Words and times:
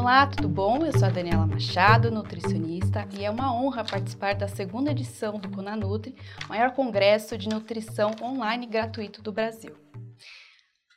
Olá, 0.00 0.26
tudo 0.26 0.48
bom? 0.48 0.78
Eu 0.78 0.98
sou 0.98 1.08
a 1.08 1.10
Daniela 1.10 1.46
Machado, 1.46 2.10
nutricionista, 2.10 3.06
e 3.18 3.22
é 3.22 3.30
uma 3.30 3.54
honra 3.54 3.84
participar 3.84 4.34
da 4.34 4.48
segunda 4.48 4.92
edição 4.92 5.38
do 5.38 5.50
Conanutri, 5.50 6.16
maior 6.48 6.70
congresso 6.70 7.36
de 7.36 7.50
nutrição 7.50 8.12
online 8.22 8.66
gratuito 8.66 9.20
do 9.20 9.30
Brasil. 9.30 9.76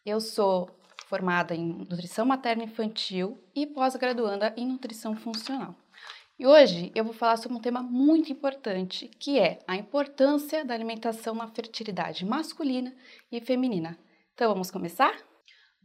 Eu 0.05 0.21
sou 0.21 0.69
formada 1.07 1.53
em 1.53 1.65
nutrição 1.65 2.25
materna 2.25 2.63
infantil 2.63 3.37
e 3.53 3.67
pós-graduanda 3.67 4.53
em 4.55 4.65
nutrição 4.65 5.17
funcional. 5.17 5.75
E 6.39 6.47
hoje 6.47 6.89
eu 6.95 7.03
vou 7.03 7.13
falar 7.13 7.35
sobre 7.35 7.57
um 7.57 7.61
tema 7.61 7.83
muito 7.83 8.31
importante, 8.31 9.11
que 9.19 9.37
é 9.37 9.59
a 9.67 9.75
importância 9.75 10.63
da 10.63 10.73
alimentação 10.73 11.35
na 11.35 11.49
fertilidade 11.49 12.25
masculina 12.25 12.95
e 13.29 13.41
feminina. 13.41 13.99
Então 14.33 14.49
vamos 14.49 14.71
começar? 14.71 15.13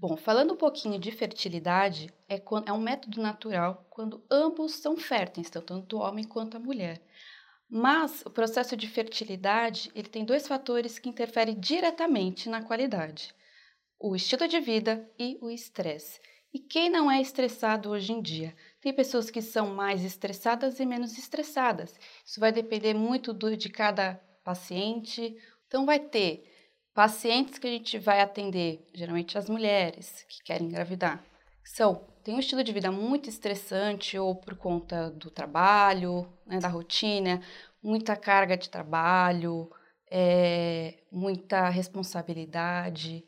Bom, 0.01 0.17
falando 0.17 0.55
um 0.55 0.57
pouquinho 0.57 0.97
de 0.97 1.11
fertilidade, 1.11 2.09
é, 2.29 2.41
é 2.66 2.73
um 2.73 2.80
método 2.80 3.20
natural 3.20 3.84
quando 3.91 4.24
ambos 4.30 4.74
são 4.74 4.97
férteis, 4.97 5.51
tanto 5.51 5.97
o 5.97 6.01
homem 6.01 6.24
quanto 6.24 6.57
a 6.57 6.61
mulher. 6.61 7.02
Mas 7.69 8.23
o 8.24 8.30
processo 8.30 8.77
de 8.77 8.87
fertilidade 8.87 9.91
ele 9.97 10.09
tem 10.09 10.24
dois 10.24 10.47
fatores 10.47 11.01
que 11.01 11.09
interferem 11.09 11.59
diretamente 11.59 12.48
na 12.48 12.62
qualidade: 12.62 13.34
o 13.98 14.15
estilo 14.15 14.47
de 14.47 14.61
vida 14.61 15.11
e 15.19 15.37
o 15.41 15.51
estresse. 15.51 16.21
E 16.55 16.60
quem 16.60 16.88
não 16.88 17.10
é 17.10 17.21
estressado 17.21 17.91
hoje 17.91 18.12
em 18.12 18.23
dia? 18.23 18.55
Tem 18.80 18.95
pessoas 18.95 19.30
que 19.30 19.43
são 19.43 19.74
mais 19.74 20.05
estressadas 20.05 20.79
e 20.79 20.87
menos 20.87 21.19
estressadas. 21.19 21.93
Isso 22.24 22.38
vai 22.38 22.52
depender 22.52 22.95
muito 22.95 23.33
do, 23.33 23.57
de 23.57 23.69
cada 23.69 24.15
paciente. 24.45 25.37
Então, 25.66 25.85
vai 25.85 25.99
ter 25.99 26.48
Pacientes 26.98 27.61
que 27.61 27.66
a 27.69 27.70
gente 27.70 27.97
vai 27.97 28.20
atender, 28.20 28.84
geralmente 28.93 29.38
as 29.38 29.48
mulheres 29.48 30.27
que 30.29 30.43
querem 30.43 30.66
engravidar, 30.66 31.24
são 31.62 32.05
tem 32.24 32.34
um 32.34 32.41
estilo 32.41 32.65
de 32.65 32.73
vida 32.73 32.91
muito 32.91 33.29
estressante 33.29 34.18
ou 34.18 34.35
por 34.35 34.57
conta 34.57 35.09
do 35.09 35.30
trabalho, 35.30 36.29
né, 36.45 36.59
da 36.59 36.66
rotina, 36.66 37.41
muita 37.80 38.16
carga 38.16 38.57
de 38.57 38.69
trabalho, 38.69 39.71
é, 40.10 40.99
muita 41.13 41.69
responsabilidade. 41.69 43.24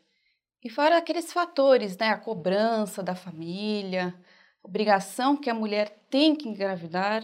E 0.61 0.69
fora 0.69 0.97
aqueles 0.97 1.31
fatores, 1.31 1.95
né, 1.95 2.09
a 2.09 2.17
cobrança 2.17 3.01
da 3.01 3.15
família, 3.15 4.13
obrigação 4.61 5.37
que 5.37 5.49
a 5.49 5.53
mulher 5.53 5.97
tem 6.09 6.35
que 6.35 6.49
engravidar. 6.49 7.23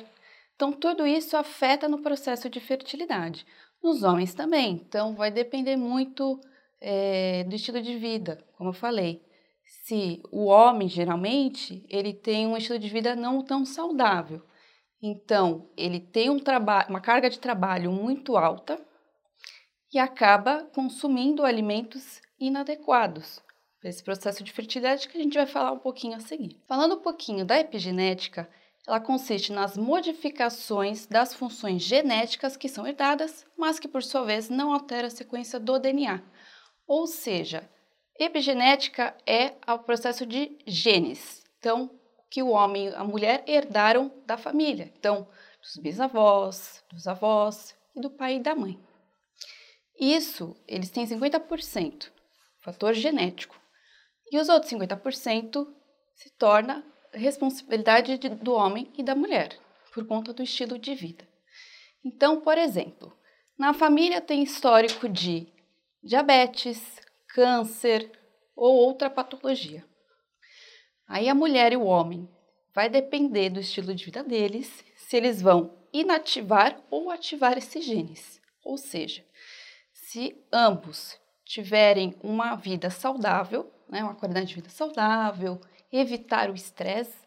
Então, 0.55 0.71
tudo 0.71 1.05
isso 1.05 1.35
afeta 1.35 1.89
no 1.89 2.01
processo 2.01 2.49
de 2.49 2.61
fertilidade. 2.61 3.45
Nos 3.81 4.03
homens 4.03 4.33
também. 4.33 4.73
Então, 4.73 5.15
vai 5.15 5.31
depender 5.31 5.75
muito 5.75 6.39
é, 6.81 7.43
do 7.45 7.55
estilo 7.55 7.81
de 7.81 7.97
vida, 7.97 8.43
como 8.57 8.69
eu 8.69 8.73
falei. 8.73 9.21
Se 9.83 10.21
o 10.31 10.45
homem, 10.45 10.87
geralmente, 10.87 11.85
ele 11.89 12.13
tem 12.13 12.47
um 12.47 12.57
estilo 12.57 12.79
de 12.79 12.89
vida 12.89 13.15
não 13.15 13.43
tão 13.43 13.65
saudável. 13.65 14.41
Então, 15.01 15.69
ele 15.77 15.99
tem 15.99 16.29
um 16.29 16.39
uma 16.89 17.01
carga 17.01 17.29
de 17.29 17.39
trabalho 17.39 17.91
muito 17.91 18.35
alta 18.37 18.79
e 19.93 19.99
acaba 19.99 20.65
consumindo 20.73 21.45
alimentos 21.45 22.21
inadequados 22.39 23.41
esse 23.87 24.03
processo 24.03 24.43
de 24.43 24.51
fertilidade 24.51 25.07
que 25.07 25.17
a 25.17 25.21
gente 25.21 25.37
vai 25.37 25.45
falar 25.45 25.71
um 25.71 25.79
pouquinho 25.79 26.15
a 26.15 26.19
seguir. 26.19 26.61
Falando 26.67 26.95
um 26.95 27.01
pouquinho 27.01 27.45
da 27.45 27.59
epigenética, 27.59 28.49
ela 28.87 29.01
consiste 29.01 29.51
nas 29.51 29.75
modificações 29.75 31.05
das 31.05 31.33
funções 31.33 31.83
genéticas 31.83 32.55
que 32.55 32.69
são 32.69 32.87
herdadas, 32.87 33.45
mas 33.57 33.79
que 33.79 33.87
por 33.87 34.01
sua 34.01 34.23
vez 34.23 34.49
não 34.49 34.71
altera 34.71 35.07
a 35.07 35.11
sequência 35.11 35.59
do 35.59 35.77
DNA. 35.77 36.23
Ou 36.87 37.05
seja, 37.05 37.69
epigenética 38.17 39.13
é 39.27 39.55
o 39.67 39.79
processo 39.79 40.25
de 40.25 40.57
genes. 40.65 41.43
Então, 41.59 41.91
que 42.29 42.41
o 42.41 42.49
homem 42.49 42.87
e 42.87 42.95
a 42.95 43.03
mulher 43.03 43.43
herdaram 43.45 44.09
da 44.25 44.37
família. 44.37 44.91
Então, 44.97 45.27
dos 45.61 45.75
bisavós, 45.83 46.81
dos 46.89 47.07
avós 47.07 47.75
e 47.93 47.99
do 47.99 48.09
pai 48.09 48.35
e 48.35 48.39
da 48.39 48.55
mãe. 48.55 48.79
Isso, 49.99 50.55
eles 50.65 50.89
têm 50.89 51.05
50%, 51.05 52.09
fator 52.59 52.93
genético. 52.93 53.59
E 54.31 54.37
os 54.37 54.47
outros 54.47 54.71
50% 54.71 55.67
se 56.15 56.29
torna 56.31 56.85
responsabilidade 57.17 58.17
de, 58.17 58.29
do 58.29 58.53
homem 58.53 58.91
e 58.97 59.03
da 59.03 59.15
mulher, 59.15 59.57
por 59.93 60.05
conta 60.05 60.33
do 60.33 60.43
estilo 60.43 60.77
de 60.77 60.93
vida. 60.95 61.27
Então, 62.03 62.41
por 62.41 62.57
exemplo, 62.57 63.15
na 63.57 63.73
família 63.73 64.21
tem 64.21 64.43
histórico 64.43 65.09
de 65.09 65.47
diabetes, 66.03 67.01
câncer 67.27 68.11
ou 68.55 68.75
outra 68.75 69.09
patologia. 69.09 69.85
Aí 71.07 71.29
a 71.29 71.35
mulher 71.35 71.73
e 71.73 71.77
o 71.77 71.85
homem 71.85 72.29
vai 72.73 72.89
depender 72.89 73.49
do 73.49 73.59
estilo 73.59 73.93
de 73.95 74.05
vida 74.05 74.23
deles, 74.23 74.83
se 74.95 75.17
eles 75.17 75.41
vão 75.41 75.75
inativar 75.91 76.79
ou 76.89 77.09
ativar 77.09 77.57
esses 77.57 77.83
genes. 77.83 78.39
Ou 78.63 78.77
seja, 78.77 79.25
se 79.93 80.37
ambos 80.51 81.17
tiverem 81.43 82.13
uma 82.21 82.55
vida 82.55 82.89
saudável, 82.89 83.71
né, 83.89 84.03
uma 84.03 84.15
qualidade 84.15 84.47
de 84.47 84.55
vida 84.55 84.69
saudável, 84.69 85.59
evitar 85.91 86.49
o 86.49 86.55
estresse, 86.55 87.17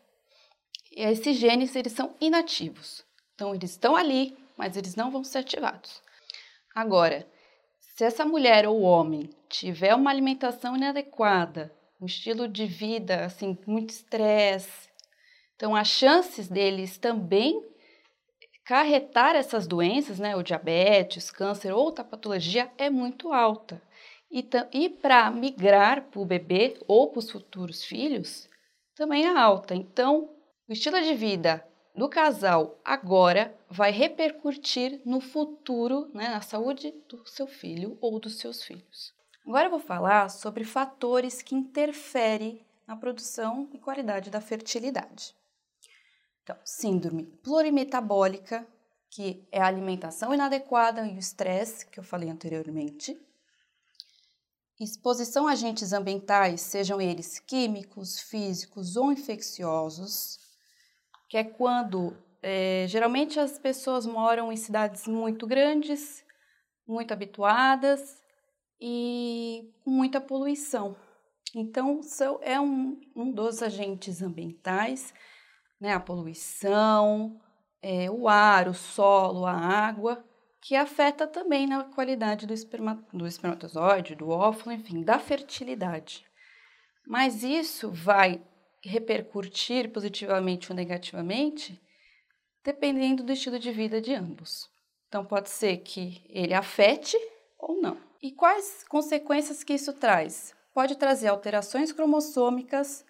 esses 0.93 1.37
genes 1.37 1.75
eles 1.77 1.93
são 1.93 2.15
inativos. 2.21 3.05
Então 3.35 3.55
eles 3.55 3.71
estão 3.71 3.97
ali, 3.97 4.37
mas 4.57 4.77
eles 4.77 4.95
não 4.95 5.11
vão 5.11 5.25
ser 5.25 5.39
ativados. 5.39 6.03
Agora, 6.75 7.27
se 7.79 8.05
essa 8.05 8.25
mulher 8.25 8.67
ou 8.67 8.81
homem 8.81 9.31
tiver 9.49 9.95
uma 9.95 10.11
alimentação 10.11 10.77
inadequada, 10.77 11.75
um 12.01 12.07
estilo 12.07 12.49
de 12.49 12.67
vida 12.67 13.25
assim, 13.25 13.59
muito 13.67 13.91
estresse, 13.91 14.89
então 15.55 15.77
as 15.77 15.89
chances 15.89 16.49
deles 16.49 16.97
também 16.97 17.63
carretar 18.65 19.35
essas 19.35 19.67
doenças, 19.67 20.19
né, 20.19 20.37
o 20.37 20.43
diabetes, 20.43 21.31
câncer 21.31 21.73
ou 21.73 21.83
outra 21.83 22.05
patologia 22.05 22.71
é 22.79 22.89
muito 22.89 23.33
alta. 23.33 23.83
E, 24.31 24.49
e 24.73 24.89
para 24.89 25.31
migrar 25.31 26.05
para 26.05 26.21
o 26.21 26.25
bebê 26.25 26.79
ou 26.87 27.09
para 27.09 27.19
os 27.19 27.31
futuros 27.31 27.85
filhos, 27.85 28.49
também 29.01 29.25
é 29.25 29.35
alta. 29.35 29.75
Então, 29.75 30.29
o 30.69 30.73
estilo 30.75 31.01
de 31.01 31.15
vida 31.15 31.67
do 31.97 32.07
casal 32.07 32.79
agora 32.85 33.59
vai 33.67 33.91
repercutir 33.91 35.01
no 35.07 35.23
futuro, 35.23 36.11
né, 36.13 36.29
na 36.29 36.43
saúde 36.43 36.93
do 37.09 37.27
seu 37.27 37.47
filho 37.47 37.97
ou 37.99 38.21
dos 38.21 38.39
seus 38.39 38.63
filhos. 38.63 39.15
Agora 39.47 39.69
eu 39.69 39.71
vou 39.71 39.81
falar 39.81 40.29
sobre 40.29 40.65
fatores 40.65 41.41
que 41.41 41.55
interferem 41.55 42.63
na 42.87 42.95
produção 42.95 43.71
e 43.73 43.79
qualidade 43.79 44.29
da 44.29 44.43
fertilidade. 44.43 45.35
Então, 46.43 46.57
síndrome 46.63 47.25
plurimetabólica, 47.43 48.67
que 49.09 49.49
é 49.51 49.63
a 49.63 49.67
alimentação 49.67 50.35
inadequada 50.35 51.07
e 51.07 51.15
o 51.15 51.19
estresse, 51.19 51.87
que 51.87 51.99
eu 51.99 52.05
falei 52.05 52.29
anteriormente 52.29 53.19
Exposição 54.81 55.47
a 55.47 55.53
agentes 55.53 55.93
ambientais, 55.93 56.63
sejam 56.63 56.99
eles 56.99 57.39
químicos, 57.39 58.19
físicos 58.19 58.97
ou 58.97 59.13
infecciosos, 59.13 60.39
que 61.29 61.37
é 61.37 61.45
quando 61.45 62.17
é, 62.43 62.87
geralmente 62.89 63.39
as 63.39 63.59
pessoas 63.59 64.07
moram 64.07 64.51
em 64.51 64.57
cidades 64.57 65.07
muito 65.07 65.47
grandes, 65.47 66.25
muito 66.89 67.13
habituadas 67.13 68.23
e 68.81 69.71
com 69.85 69.91
muita 69.91 70.19
poluição. 70.19 70.97
Então, 71.55 72.01
é 72.41 72.59
um, 72.59 72.99
um 73.15 73.31
dos 73.31 73.63
agentes 73.63 74.23
ambientais, 74.23 75.13
né, 75.79 75.93
a 75.93 76.01
poluição, 76.01 77.39
é, 77.83 78.11
o 78.11 78.27
ar, 78.27 78.67
o 78.67 78.73
solo, 78.73 79.45
a 79.45 79.53
água, 79.53 80.25
que 80.63 80.77
afeta 80.77 81.27
também 81.27 81.67
na 81.67 81.85
qualidade 81.85 82.47
do, 82.47 82.53
esperma, 82.53 83.03
do 83.13 83.27
espermatozoide, 83.27 84.15
do 84.15 84.29
óvulo, 84.29 84.73
enfim, 84.73 85.03
da 85.03 85.19
fertilidade. 85.19 86.25
Mas 87.07 87.43
isso 87.43 87.91
vai 87.91 88.43
repercutir 88.83 89.91
positivamente 89.91 90.71
ou 90.71 90.77
negativamente 90.77 91.81
dependendo 92.65 93.23
do 93.23 93.33
estilo 93.33 93.59
de 93.59 93.73
vida 93.73 94.01
de 94.01 94.15
ambos. 94.15 94.69
Então, 95.09 95.25
pode 95.25 95.51
ser 95.51 95.79
que 95.79 96.23
ele 96.29 96.55
afete 96.55 97.17
ou 97.59 97.81
não. 97.81 97.99
E 98.23 98.31
quais 98.31 98.85
consequências 98.89 99.65
que 99.65 99.73
isso 99.73 99.93
traz? 99.95 100.55
Pode 100.75 100.97
trazer 100.97 101.29
alterações 101.29 101.91
cromossômicas, 101.91 103.05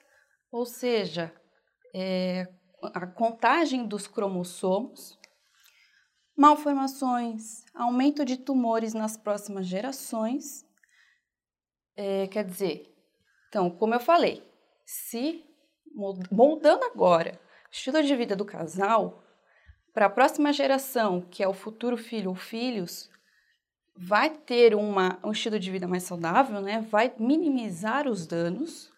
ou 0.51 0.65
seja, 0.65 1.35
é, 1.95 2.47
a 2.83 3.07
contagem 3.07 3.87
dos 3.87 4.07
cromossomos, 4.07 5.19
malformações, 6.41 7.67
aumento 7.75 8.25
de 8.25 8.39
tumores 8.39 8.95
nas 8.95 9.15
próximas 9.15 9.67
gerações. 9.67 10.65
É, 11.95 12.29
quer 12.29 12.45
dizer, 12.45 12.91
então, 13.47 13.69
como 13.69 13.93
eu 13.93 14.01
falei, 14.01 14.43
se 14.87 15.45
moldando 16.33 16.83
agora 16.87 17.39
o 17.69 17.71
estilo 17.71 18.03
de 18.03 18.17
vida 18.17 18.35
do 18.35 18.47
casal 18.47 19.23
para 19.93 20.07
a 20.07 20.11
próxima 20.11 20.51
geração, 20.51 21.21
que 21.21 21.43
é 21.43 21.49
o 21.49 21.53
futuro 21.53 21.99
filho 21.99 22.31
ou 22.31 22.35
filhos, 22.35 23.11
vai 23.95 24.31
ter 24.31 24.75
uma, 24.75 25.21
um 25.23 25.33
estilo 25.33 25.59
de 25.59 25.71
vida 25.71 25.87
mais 25.87 26.05
saudável, 26.05 26.63
né? 26.63 26.81
vai 26.81 27.13
minimizar 27.19 28.09
os 28.09 28.27
danos 28.27 28.91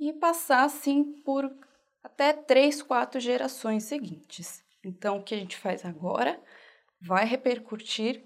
e 0.00 0.12
passar, 0.12 0.64
assim, 0.64 1.04
por 1.22 1.48
até 2.02 2.32
três, 2.32 2.82
quatro 2.82 3.20
gerações 3.20 3.84
seguintes. 3.84 4.61
Então, 4.84 5.18
o 5.18 5.22
que 5.22 5.34
a 5.34 5.38
gente 5.38 5.56
faz 5.56 5.84
agora 5.84 6.40
vai 7.00 7.24
repercutir 7.24 8.24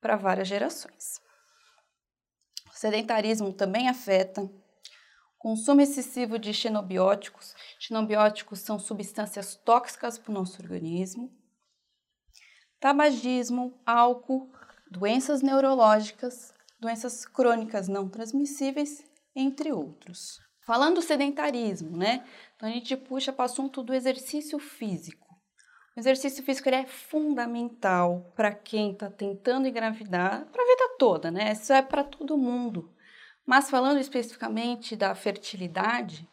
para 0.00 0.16
várias 0.16 0.48
gerações. 0.48 1.20
O 2.70 2.74
sedentarismo 2.74 3.52
também 3.52 3.88
afeta 3.88 4.48
consumo 5.38 5.80
excessivo 5.80 6.38
de 6.38 6.52
xenobióticos. 6.52 7.54
Xenobióticos 7.78 8.60
são 8.60 8.78
substâncias 8.78 9.56
tóxicas 9.56 10.18
para 10.18 10.30
o 10.30 10.34
nosso 10.34 10.60
organismo. 10.60 11.32
Tabagismo, 12.80 13.80
álcool, 13.84 14.52
doenças 14.90 15.42
neurológicas, 15.42 16.52
doenças 16.80 17.24
crônicas 17.24 17.88
não 17.88 18.08
transmissíveis, 18.08 19.02
entre 19.34 19.72
outros. 19.72 20.38
Falando 20.66 20.96
do 20.96 21.02
sedentarismo, 21.02 21.96
né? 21.96 22.26
Então 22.54 22.68
a 22.68 22.72
gente 22.72 22.96
puxa 22.96 23.32
para 23.32 23.42
o 23.42 23.46
assunto 23.46 23.82
do 23.82 23.94
exercício 23.94 24.58
físico. 24.58 25.27
O 25.98 26.00
exercício 26.00 26.44
físico 26.44 26.68
é 26.68 26.86
fundamental 26.86 28.32
para 28.36 28.54
quem 28.54 28.92
está 28.92 29.10
tentando 29.10 29.66
engravidar, 29.66 30.46
para 30.46 30.62
a 30.62 30.64
vida 30.64 30.94
toda, 30.96 31.28
né? 31.28 31.50
Isso 31.50 31.72
é 31.72 31.82
para 31.82 32.04
todo 32.04 32.38
mundo. 32.38 32.94
Mas 33.44 33.68
falando 33.68 33.98
especificamente 33.98 34.94
da 34.94 35.12
fertilidade, 35.16 36.24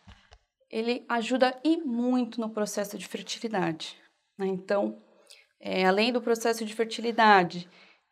ele 0.69 1.03
ajuda 1.09 1.59
e 1.63 1.77
muito 1.77 2.39
no 2.39 2.51
processo 2.51 2.95
de 2.95 3.07
fertilidade. 3.07 3.99
Né? 4.37 4.45
Então, 4.45 5.01
é, 5.59 5.83
além 5.83 6.13
do 6.13 6.21
processo 6.21 6.63
de 6.63 6.75
fertilidade, 6.75 7.67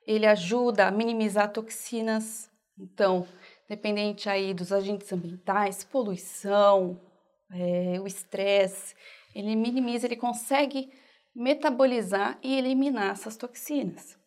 ele 0.08 0.26
ajuda 0.26 0.88
a 0.88 0.92
minimizar 0.92 1.52
toxinas. 1.52 2.50
Então, 2.80 3.28
dependente 3.70 4.28
aí 4.28 4.56
dos 4.56 4.72
agentes 4.72 5.14
ambientais, 5.14 5.84
poluição, 5.84 7.00
é, 7.52 8.00
o 8.02 8.08
estresse, 8.08 8.96
ele 9.36 9.56
minimiza, 9.56 10.08
ele 10.08 10.16
consegue 10.16 10.92
metabolizar 11.36 12.38
e 12.44 12.56
eliminar 12.56 13.12
essas 13.12 13.36
toxinas. 13.36 14.18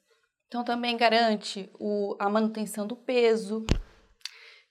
Então, 0.46 0.64
também 0.64 0.96
garante 0.96 1.70
o, 1.78 2.16
a 2.18 2.28
manutenção 2.28 2.86
do 2.86 2.96
peso, 2.96 3.64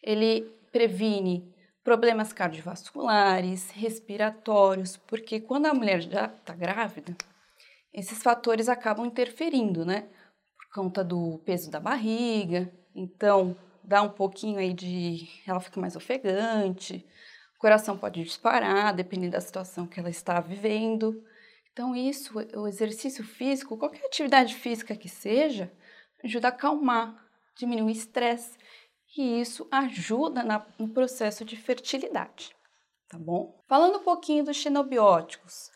ele 0.01 0.41
previne 0.71 1.53
problemas 1.83 2.33
cardiovasculares, 2.33 3.69
respiratórios, 3.71 4.97
porque 4.97 5.39
quando 5.39 5.67
a 5.67 5.73
mulher 5.73 6.01
já 6.01 6.25
está 6.25 6.53
grávida, 6.53 7.15
esses 7.93 8.21
fatores 8.23 8.67
acabam 8.67 9.05
interferindo, 9.05 9.85
né? 9.85 10.09
Por 10.57 10.83
conta 10.83 11.03
do 11.03 11.39
peso 11.45 11.69
da 11.69 11.79
barriga, 11.79 12.71
então 12.93 13.55
dá 13.83 14.01
um 14.01 14.09
pouquinho 14.09 14.59
aí 14.59 14.73
de. 14.73 15.29
Ela 15.47 15.59
fica 15.59 15.79
mais 15.79 15.95
ofegante, 15.95 17.05
o 17.55 17.59
coração 17.59 17.97
pode 17.97 18.23
disparar, 18.23 18.93
dependendo 18.93 19.33
da 19.33 19.41
situação 19.41 19.87
que 19.87 19.99
ela 19.99 20.09
está 20.09 20.39
vivendo. 20.39 21.23
Então, 21.75 21.93
isso, 21.93 22.31
o 22.55 22.69
exercício 22.69 23.21
físico, 23.21 23.77
qualquer 23.77 24.05
atividade 24.05 24.55
física 24.55 24.95
que 24.95 25.09
seja, 25.09 25.69
ajuda 26.23 26.47
a 26.47 26.49
acalmar, 26.49 27.21
diminuir 27.57 27.89
o 27.89 27.89
estresse 27.89 28.57
e 29.17 29.41
isso 29.41 29.67
ajuda 29.69 30.41
na, 30.41 30.65
no 30.79 30.87
processo 30.87 31.43
de 31.43 31.57
fertilidade, 31.57 32.55
tá 33.09 33.19
bom? 33.19 33.61
Falando 33.67 33.97
um 33.97 34.03
pouquinho 34.03 34.45
dos 34.45 34.55
xenobióticos, 34.55 35.69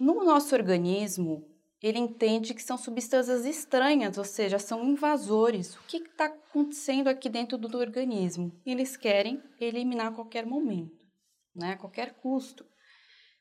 no 0.00 0.24
nosso 0.24 0.54
organismo, 0.54 1.46
ele 1.82 1.98
entende 1.98 2.54
que 2.54 2.62
são 2.62 2.78
substâncias 2.78 3.44
estranhas, 3.44 4.16
ou 4.16 4.24
seja, 4.24 4.58
são 4.58 4.82
invasores. 4.82 5.76
O 5.76 5.82
que 5.82 5.98
está 5.98 6.24
acontecendo 6.24 7.08
aqui 7.08 7.28
dentro 7.28 7.58
do 7.58 7.76
organismo? 7.76 8.50
Eles 8.64 8.96
querem 8.96 9.42
eliminar 9.60 10.06
a 10.06 10.14
qualquer 10.14 10.46
momento, 10.46 11.04
né? 11.54 11.72
a 11.72 11.76
qualquer 11.76 12.14
custo. 12.14 12.64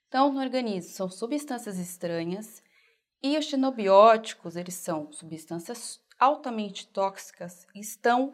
Então, 0.07 0.31
no 0.31 0.39
organismo 0.39 0.91
são 0.91 1.09
substâncias 1.09 1.77
estranhas 1.77 2.63
e 3.21 3.37
os 3.37 3.45
xenobióticos, 3.45 4.55
eles 4.55 4.75
são 4.75 5.11
substâncias 5.11 5.99
altamente 6.19 6.87
tóxicas, 6.87 7.67
estão 7.75 8.33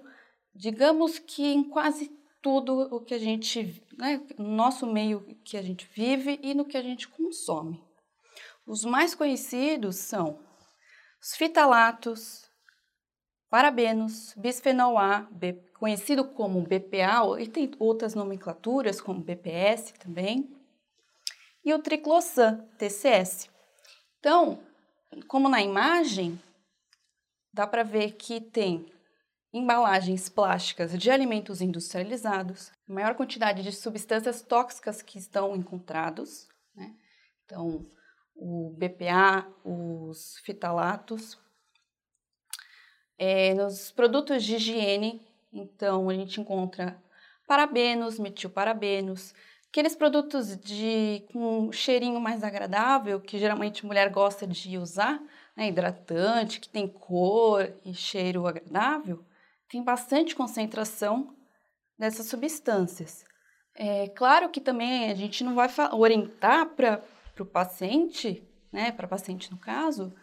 digamos 0.55 1.17
que 1.17 1.45
em 1.45 1.63
quase 1.63 2.11
tudo 2.41 2.93
o 2.93 2.99
que 2.99 3.13
a 3.13 3.17
gente, 3.17 3.81
né, 3.97 4.21
no 4.37 4.49
nosso 4.49 4.85
meio 4.85 5.21
que 5.43 5.57
a 5.57 5.61
gente 5.61 5.89
vive 5.93 6.39
e 6.43 6.53
no 6.53 6.65
que 6.65 6.77
a 6.77 6.81
gente 6.81 7.07
consome. 7.07 7.81
Os 8.65 8.83
mais 8.83 9.15
conhecidos 9.15 9.95
são 9.95 10.39
os 11.21 11.35
fitalatos, 11.35 12.45
parabenos, 13.49 14.33
bisfenol 14.35 14.97
A, 14.97 15.27
conhecido 15.79 16.25
como 16.25 16.61
BPA, 16.61 17.39
e 17.39 17.47
tem 17.47 17.71
outras 17.79 18.13
nomenclaturas 18.13 19.01
como 19.01 19.23
BPS 19.23 19.93
também, 19.93 20.53
e 21.63 21.73
o 21.73 21.79
triclosan, 21.79 22.67
TCS. 22.77 23.49
Então, 24.19 24.59
como 25.27 25.47
na 25.47 25.61
imagem, 25.61 26.41
dá 27.53 27.67
para 27.67 27.83
ver 27.83 28.13
que 28.13 28.41
tem 28.41 28.91
embalagens 29.53 30.27
plásticas 30.29 30.97
de 30.97 31.11
alimentos 31.11 31.61
industrializados, 31.61 32.71
maior 32.87 33.13
quantidade 33.13 33.61
de 33.61 33.71
substâncias 33.71 34.41
tóxicas 34.41 35.01
que 35.01 35.19
estão 35.19 35.55
encontrados, 35.55 36.47
né? 36.75 36.95
então 37.45 37.85
o 38.35 38.71
BPA, 38.71 39.47
os 39.63 40.39
fitalatos, 40.39 41.37
é, 43.17 43.53
nos 43.53 43.91
produtos 43.91 44.43
de 44.43 44.55
higiene, 44.55 45.21
então 45.51 46.09
a 46.09 46.13
gente 46.15 46.41
encontra 46.41 46.99
parabenos, 47.47 48.17
metilparabenos, 48.17 49.35
aqueles 49.73 49.95
produtos 49.95 50.55
de 50.55 51.25
com 51.33 51.71
cheirinho 51.71 52.21
mais 52.21 52.43
agradável 52.43 53.19
que 53.19 53.39
geralmente 53.39 53.83
mulher 53.83 54.07
gosta 54.11 54.45
de 54.45 54.77
usar, 54.77 55.19
né, 55.57 55.67
hidratante, 55.67 56.59
que 56.59 56.69
tem 56.69 56.87
cor 56.87 57.73
e 57.83 57.91
cheiro 57.91 58.45
agradável, 58.45 59.25
tem 59.67 59.83
bastante 59.83 60.35
concentração 60.35 61.35
dessas 61.97 62.27
substâncias. 62.27 63.25
É 63.73 64.09
claro 64.09 64.47
que 64.49 64.61
também 64.61 65.09
a 65.09 65.15
gente 65.15 65.43
não 65.43 65.55
vai 65.55 65.67
orientar 65.91 66.67
para 66.75 67.01
o 67.39 67.45
paciente, 67.45 68.47
né, 68.71 68.91
para 68.91 69.07
paciente 69.07 69.51
no 69.51 69.57
caso, 69.57 70.13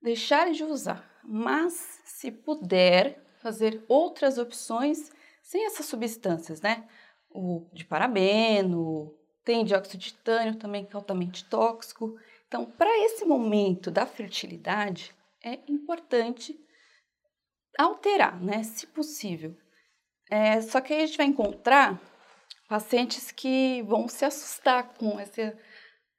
deixar 0.00 0.50
de 0.50 0.64
usar, 0.64 1.04
mas 1.22 2.00
se 2.06 2.30
puder 2.30 3.22
fazer 3.42 3.84
outras 3.86 4.38
opções 4.38 5.12
sem 5.42 5.66
essas 5.66 5.84
substâncias, 5.84 6.62
né? 6.62 6.88
O 7.34 7.68
de 7.72 7.84
parabeno, 7.84 9.12
tem 9.44 9.64
dióxido 9.64 9.98
de 9.98 10.06
titânio 10.06 10.56
também 10.56 10.84
que 10.84 10.94
é 10.94 10.96
altamente 10.96 11.44
tóxico. 11.44 12.16
Então, 12.46 12.64
para 12.64 12.90
esse 13.04 13.24
momento 13.24 13.90
da 13.90 14.06
fertilidade, 14.06 15.14
é 15.42 15.58
importante 15.68 16.58
alterar, 17.78 18.40
né, 18.40 18.62
se 18.62 18.86
possível. 18.86 19.56
É, 20.30 20.60
só 20.62 20.80
que 20.80 20.94
aí 20.94 21.02
a 21.02 21.06
gente 21.06 21.18
vai 21.18 21.26
encontrar 21.26 22.00
pacientes 22.68 23.30
que 23.30 23.82
vão 23.82 24.08
se 24.08 24.24
assustar 24.24 24.94
com 24.94 25.18
essa 25.18 25.56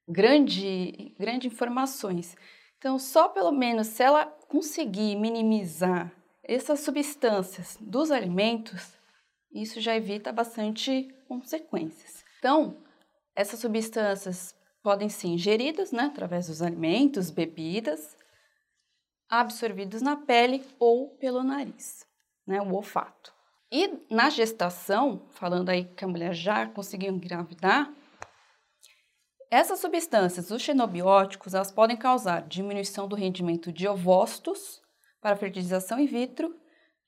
grande, 0.07 1.15
grande 1.17 1.47
informações. 1.47 2.35
Então, 2.77 2.99
só 2.99 3.29
pelo 3.29 3.51
menos 3.51 3.87
se 3.87 4.03
ela 4.03 4.25
conseguir 4.47 5.15
minimizar 5.15 6.11
essas 6.43 6.81
substâncias 6.81 7.77
dos 7.81 8.11
alimentos, 8.11 8.94
isso 9.61 9.79
já 9.79 9.95
evita 9.95 10.31
bastante 10.31 11.07
consequências. 11.27 12.23
Então, 12.39 12.83
essas 13.35 13.59
substâncias 13.59 14.55
podem 14.83 15.09
ser 15.09 15.27
ingeridas, 15.27 15.91
né, 15.91 16.03
através 16.03 16.47
dos 16.47 16.61
alimentos, 16.61 17.29
bebidas, 17.29 18.15
absorvidos 19.29 20.01
na 20.01 20.15
pele 20.15 20.63
ou 20.79 21.09
pelo 21.17 21.43
nariz, 21.43 22.05
né, 22.45 22.61
o 22.61 22.73
olfato. 22.73 23.33
E 23.71 24.05
na 24.13 24.29
gestação, 24.29 25.27
falando 25.31 25.69
aí 25.69 25.85
que 25.85 26.05
a 26.05 26.07
mulher 26.07 26.33
já 26.33 26.67
conseguiu 26.67 27.11
engravidar, 27.11 27.91
essas 29.49 29.79
substâncias, 29.79 30.51
os 30.51 30.61
xenobióticos, 30.61 31.53
elas 31.53 31.71
podem 31.71 31.97
causar 31.97 32.47
diminuição 32.47 33.07
do 33.07 33.15
rendimento 33.15 33.71
de 33.71 33.87
ovócitos 33.87 34.81
para 35.21 35.35
fertilização 35.35 35.99
in 35.99 36.05
vitro, 36.05 36.55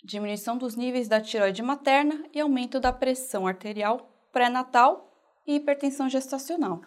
diminuição 0.03 0.57
dos 0.57 0.75
níveis 0.75 1.07
da 1.07 1.19
tiroide 1.19 1.61
materna 1.61 2.23
e 2.33 2.39
aumento 2.39 2.79
da 2.79 2.91
pressão 2.91 3.47
arterial 3.47 4.09
pré-natal 4.31 5.11
e 5.45 5.55
hipertensão 5.55 6.09
gestacional. 6.09 6.81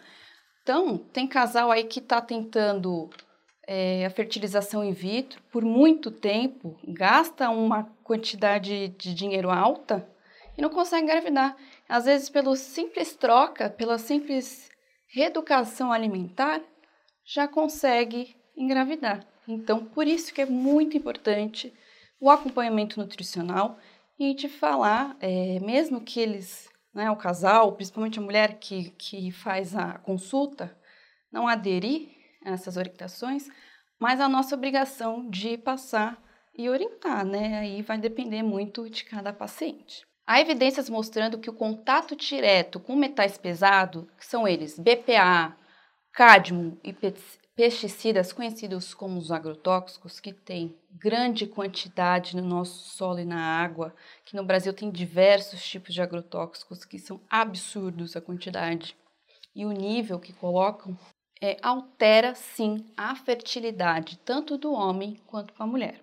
Então, 0.63 0.99
tem 0.99 1.27
casal 1.27 1.71
aí 1.71 1.85
que 1.85 1.99
está 1.99 2.21
tentando 2.21 3.11
é, 3.67 4.05
a 4.05 4.11
fertilização 4.11 4.85
in 4.85 4.93
vitro 4.93 5.43
por 5.51 5.65
muito 5.65 6.11
tempo, 6.11 6.79
gasta 6.87 7.49
uma 7.51 7.85
quantidade 8.05 8.89
de 8.89 9.15
dinheiro 9.15 9.51
alta 9.51 10.09
e 10.57 10.63
não 10.63 10.69
consegue 10.69 11.05
engravidar. 11.05 11.57
Às 11.89 12.05
vezes, 12.05 12.29
pelo 12.29 12.55
simples 12.55 13.15
troca, 13.15 13.71
pela 13.71 13.99
simples 13.99 14.71
reeducação 15.09 15.93
alimentar, 15.93 16.61
já 17.25 17.49
consegue 17.49 18.37
engravidar. 18.57 19.27
Então, 19.49 19.85
por 19.85 20.07
isso 20.07 20.33
que 20.33 20.43
é 20.43 20.47
muito 20.47 20.97
importante 20.97 21.73
o 22.21 22.31
acompanhamento 22.31 23.01
nutricional 23.01 23.79
e 24.19 24.29
gente 24.29 24.49
falar, 24.49 25.17
é, 25.21 25.59
mesmo 25.61 26.01
que 26.03 26.21
eles 26.21 26.69
né, 26.93 27.11
o 27.11 27.17
casal, 27.17 27.73
principalmente 27.73 28.19
a 28.19 28.23
mulher 28.23 28.59
que, 28.59 28.91
que 28.91 29.31
faz 29.31 29.75
a 29.75 29.99
consulta, 29.99 30.77
não 31.33 31.49
aderir 31.49 32.09
a 32.45 32.51
essas 32.51 32.77
orientações, 32.77 33.49
mas 33.99 34.21
a 34.21 34.29
nossa 34.29 34.55
obrigação 34.55 35.29
de 35.29 35.57
passar 35.57 36.21
e 36.57 36.69
orientar, 36.69 37.25
né? 37.25 37.59
Aí 37.61 37.83
vai 37.83 37.99
depender 37.99 38.43
muito 38.43 38.89
de 38.91 39.05
cada 39.05 39.33
paciente. 39.33 40.05
Há 40.27 40.41
evidências 40.41 40.89
mostrando 40.89 41.39
que 41.39 41.51
o 41.51 41.55
contato 41.55 42.17
direto 42.17 42.81
com 42.81 42.97
metais 42.97 43.39
pesados, 43.39 44.05
que 44.19 44.27
são 44.27 44.47
eles 44.47 44.79
BPA, 44.79 45.57
cádmio 46.13 46.79
e 46.83 46.93
pesticidas 47.55 48.33
conhecidos 48.33 48.95
como 48.95 49.19
os 49.19 49.31
agrotóxicos, 49.31 50.19
que 50.19 50.33
têm 50.33 50.75
grande 50.91 51.47
quantidade 51.47 52.37
no 52.37 52.43
nosso 52.43 52.91
solo 52.91 53.19
e 53.19 53.25
na 53.25 53.41
água, 53.41 53.95
que 54.25 54.37
no 54.37 54.45
Brasil 54.45 54.73
tem 54.73 54.91
diversos 54.91 55.63
tipos 55.63 55.93
de 55.93 56.01
agrotóxicos 56.01 56.85
que 56.85 56.99
são 56.99 57.21
absurdos 57.29 58.17
a 58.17 58.21
quantidade 58.21 58.97
e 59.55 59.65
o 59.65 59.73
nível 59.73 60.19
que 60.19 60.33
colocam, 60.33 60.97
é, 61.41 61.57
altera 61.63 62.35
sim 62.35 62.87
a 62.97 63.15
fertilidade 63.15 64.19
tanto 64.25 64.59
do 64.59 64.73
homem 64.73 65.21
quanto 65.27 65.55
da 65.55 65.67
mulher. 65.67 66.01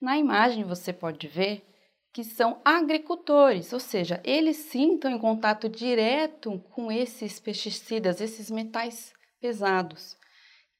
Na 0.00 0.16
imagem 0.16 0.64
você 0.64 0.92
pode 0.92 1.26
ver 1.26 1.64
que 2.12 2.24
são 2.24 2.60
agricultores, 2.64 3.72
ou 3.72 3.80
seja, 3.80 4.20
eles 4.24 4.56
sim 4.56 4.94
estão 4.94 5.10
em 5.10 5.18
contato 5.18 5.68
direto 5.68 6.58
com 6.70 6.90
esses 6.90 7.38
pesticidas, 7.38 8.20
esses 8.20 8.50
metais 8.50 9.12
pesados. 9.40 10.16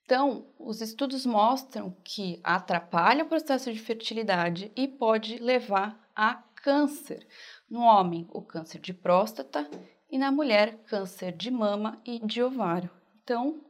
Então, 0.08 0.46
os 0.58 0.80
estudos 0.80 1.26
mostram 1.26 1.94
que 2.02 2.40
atrapalha 2.42 3.24
o 3.24 3.28
processo 3.28 3.70
de 3.70 3.78
fertilidade 3.78 4.72
e 4.74 4.88
pode 4.88 5.36
levar 5.36 6.02
a 6.16 6.36
câncer. 6.62 7.26
No 7.68 7.80
homem, 7.80 8.26
o 8.30 8.40
câncer 8.40 8.78
de 8.78 8.94
próstata 8.94 9.68
e 10.10 10.16
na 10.16 10.32
mulher, 10.32 10.78
câncer 10.86 11.32
de 11.32 11.50
mama 11.50 12.00
e 12.06 12.24
de 12.24 12.42
ovário. 12.42 12.88
Então, 13.22 13.62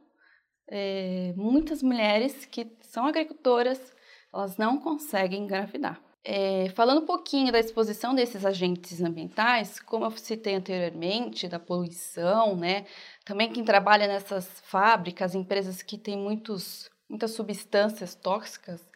é, 0.65 1.33
muitas 1.35 1.83
mulheres 1.83 2.45
que 2.45 2.71
são 2.83 3.05
agricultoras, 3.05 3.93
elas 4.33 4.55
não 4.55 4.79
conseguem 4.79 5.43
engravidar. 5.43 6.01
É, 6.23 6.69
falando 6.75 7.01
um 7.01 7.05
pouquinho 7.05 7.51
da 7.51 7.59
exposição 7.59 8.13
desses 8.13 8.45
agentes 8.45 9.01
ambientais, 9.01 9.79
como 9.79 10.05
eu 10.05 10.11
citei 10.11 10.55
anteriormente, 10.55 11.47
da 11.47 11.59
poluição, 11.59 12.55
né? 12.55 12.85
Também 13.23 13.51
quem 13.51 13.63
trabalha 13.63 14.07
nessas 14.07 14.59
fábricas, 14.61 15.33
empresas 15.33 15.81
que 15.81 15.97
têm 15.97 16.17
muitos, 16.17 16.89
muitas 17.09 17.31
substâncias 17.31 18.15
tóxicas, 18.15 18.89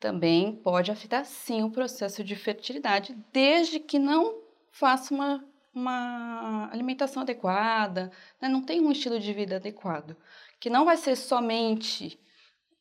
também 0.00 0.56
pode 0.56 0.90
afetar 0.90 1.24
sim 1.24 1.62
o 1.62 1.70
processo 1.70 2.24
de 2.24 2.34
fertilidade, 2.36 3.16
desde 3.32 3.78
que 3.78 3.98
não 3.98 4.42
faça 4.70 5.14
uma, 5.14 5.44
uma 5.72 6.68
alimentação 6.72 7.22
adequada, 7.22 8.10
né? 8.40 8.48
não 8.48 8.62
tenha 8.62 8.82
um 8.82 8.92
estilo 8.92 9.18
de 9.20 9.32
vida 9.32 9.56
adequado, 9.56 10.16
que 10.60 10.68
não 10.68 10.84
vai 10.84 10.96
ser 10.96 11.16
somente 11.16 12.20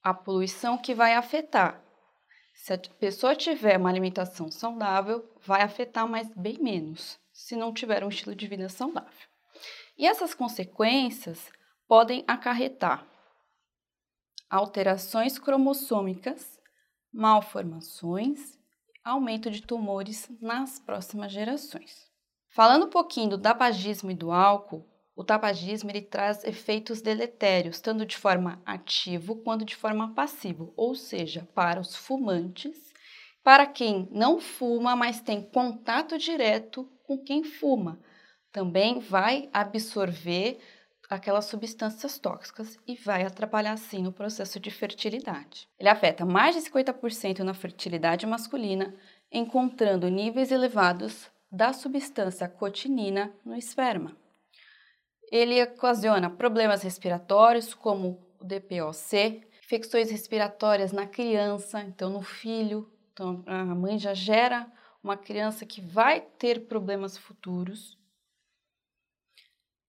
a 0.04 0.14
poluição 0.14 0.78
que 0.78 0.94
vai 0.94 1.14
afetar, 1.14 1.83
se 2.54 2.74
a 2.74 2.78
pessoa 2.78 3.36
tiver 3.36 3.78
uma 3.78 3.90
alimentação 3.90 4.50
saudável, 4.50 5.28
vai 5.42 5.62
afetar, 5.62 6.08
mas 6.08 6.32
bem 6.36 6.58
menos, 6.60 7.20
se 7.32 7.56
não 7.56 7.74
tiver 7.74 8.04
um 8.04 8.10
estilo 8.10 8.36
de 8.36 8.48
vida 8.48 8.70
saudável. 8.70 9.28
E 9.98 10.06
essas 10.06 10.34
consequências 10.34 11.52
podem 11.88 12.24
acarretar 12.28 13.06
alterações 14.50 15.40
cromossômicas, 15.40 16.60
malformações, 17.12 18.58
aumento 19.04 19.50
de 19.50 19.62
tumores 19.62 20.30
nas 20.40 20.80
próximas 20.80 21.32
gerações. 21.32 22.10
Falando 22.50 22.86
um 22.86 22.90
pouquinho 22.90 23.32
do 23.32 23.38
tabagismo 23.38 24.12
e 24.12 24.16
do 24.16 24.32
álcool, 24.32 24.88
o 25.15 25.24
tabagismo 25.24 25.89
ele 25.89 26.01
traz 26.01 26.43
efeitos 26.43 27.01
deletérios, 27.01 27.79
tanto 27.79 28.05
de 28.05 28.17
forma 28.17 28.62
ativa 28.65 29.36
quanto 29.36 29.63
de 29.63 29.75
forma 29.75 30.13
passiva, 30.13 30.70
ou 30.75 30.96
seja, 30.96 31.48
para 31.53 31.79
os 31.79 31.96
fumantes, 31.96 32.91
para 33.43 33.65
quem 33.65 34.08
não 34.12 34.39
fuma, 34.39 34.96
mas 34.96 35.22
tem 35.22 35.41
contato 35.41 36.17
direto 36.17 36.89
com 37.03 37.17
quem 37.17 37.43
fuma. 37.43 38.00
Também 38.51 39.00
vai 39.00 39.50
absorver 39.53 40.60
aquelas 41.10 41.46
substâncias 41.46 42.17
tóxicas 42.17 42.77
e 42.88 42.96
vai 42.96 43.24
atrapalhar 43.24 43.77
sim 43.77 44.01
no 44.01 44.12
processo 44.12 44.60
de 44.60 44.72
fertilidade. 44.72 45.67
Ele 45.77 45.89
afeta 45.89 46.25
mais 46.25 46.55
de 46.55 46.62
50% 46.62 47.39
na 47.39 47.53
fertilidade 47.53 48.25
masculina, 48.25 48.96
encontrando 49.32 50.08
níveis 50.08 50.51
elevados 50.51 51.29
da 51.51 51.72
substância 51.72 52.48
cotinina 52.48 53.32
no 53.46 53.55
esperma. 53.55 54.15
Ele 55.34 55.63
ocasiona 55.63 56.30
problemas 56.30 56.84
respiratórios, 56.84 57.74
como 57.74 58.24
o 58.40 58.46
DPOC, 58.46 59.44
infecções 59.63 60.12
respiratórias 60.12 60.92
na 60.92 61.08
criança, 61.08 61.82
então 61.82 62.12
no 62.12 62.22
filho. 62.22 62.88
Então, 63.12 63.44
a 63.48 63.66
mãe 63.74 63.98
já 63.98 64.13
gera 64.13 64.72
uma 65.04 65.18
criança 65.18 65.66
que 65.66 65.82
vai 65.82 66.22
ter 66.22 66.68
problemas 66.68 67.18
futuros. 67.18 67.98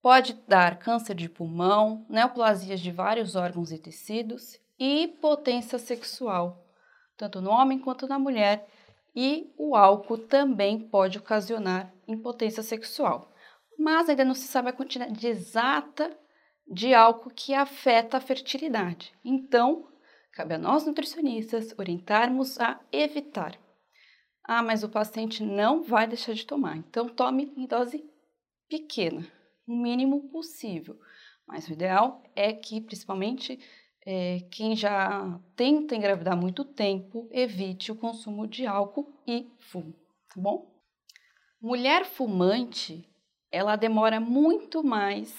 Pode 0.01 0.33
dar 0.47 0.79
câncer 0.79 1.13
de 1.13 1.29
pulmão, 1.29 2.07
neoplasias 2.09 2.79
de 2.79 2.91
vários 2.91 3.35
órgãos 3.35 3.71
e 3.71 3.77
tecidos 3.77 4.59
e 4.79 5.09
potência 5.21 5.77
sexual, 5.77 6.65
tanto 7.15 7.39
no 7.39 7.51
homem 7.51 7.77
quanto 7.77 8.07
na 8.07 8.17
mulher. 8.17 8.67
E 9.15 9.53
o 9.59 9.75
álcool 9.75 10.17
também 10.17 10.79
pode 10.79 11.19
ocasionar 11.19 11.93
impotência 12.07 12.63
sexual 12.63 13.31
mas 13.77 14.09
ainda 14.09 14.25
não 14.25 14.33
se 14.33 14.47
sabe 14.47 14.69
a 14.69 14.73
quantidade 14.73 15.27
exata 15.27 16.17
de 16.67 16.93
álcool 16.93 17.29
que 17.29 17.53
afeta 17.53 18.17
a 18.17 18.21
fertilidade. 18.21 19.13
Então, 19.23 19.87
cabe 20.33 20.55
a 20.55 20.57
nós 20.57 20.85
nutricionistas 20.85 21.73
orientarmos 21.77 22.59
a 22.59 22.79
evitar. 22.91 23.59
Ah, 24.43 24.61
mas 24.61 24.83
o 24.83 24.89
paciente 24.89 25.43
não 25.43 25.83
vai 25.83 26.07
deixar 26.07 26.33
de 26.33 26.45
tomar, 26.45 26.77
então 26.77 27.09
tome 27.09 27.51
em 27.57 27.65
dose 27.65 28.03
pequena, 28.69 29.25
o 29.67 29.75
mínimo 29.75 30.29
possível. 30.29 30.99
Mas 31.47 31.67
o 31.67 31.73
ideal 31.73 32.23
é 32.35 32.53
que, 32.53 32.81
principalmente, 32.81 33.59
é, 34.05 34.39
quem 34.51 34.75
já 34.75 35.39
tenta 35.55 35.95
engravidar 35.95 36.37
muito 36.37 36.63
tempo, 36.63 37.27
evite 37.31 37.91
o 37.91 37.95
consumo 37.95 38.47
de 38.47 38.65
álcool 38.67 39.11
e 39.27 39.49
fumo, 39.57 39.93
tá 40.29 40.39
bom? 40.39 40.71
Mulher 41.59 42.05
fumante 42.05 43.07
ela 43.55 43.77
demora 43.77 44.19
muito 44.19 44.83
mais 44.83 45.33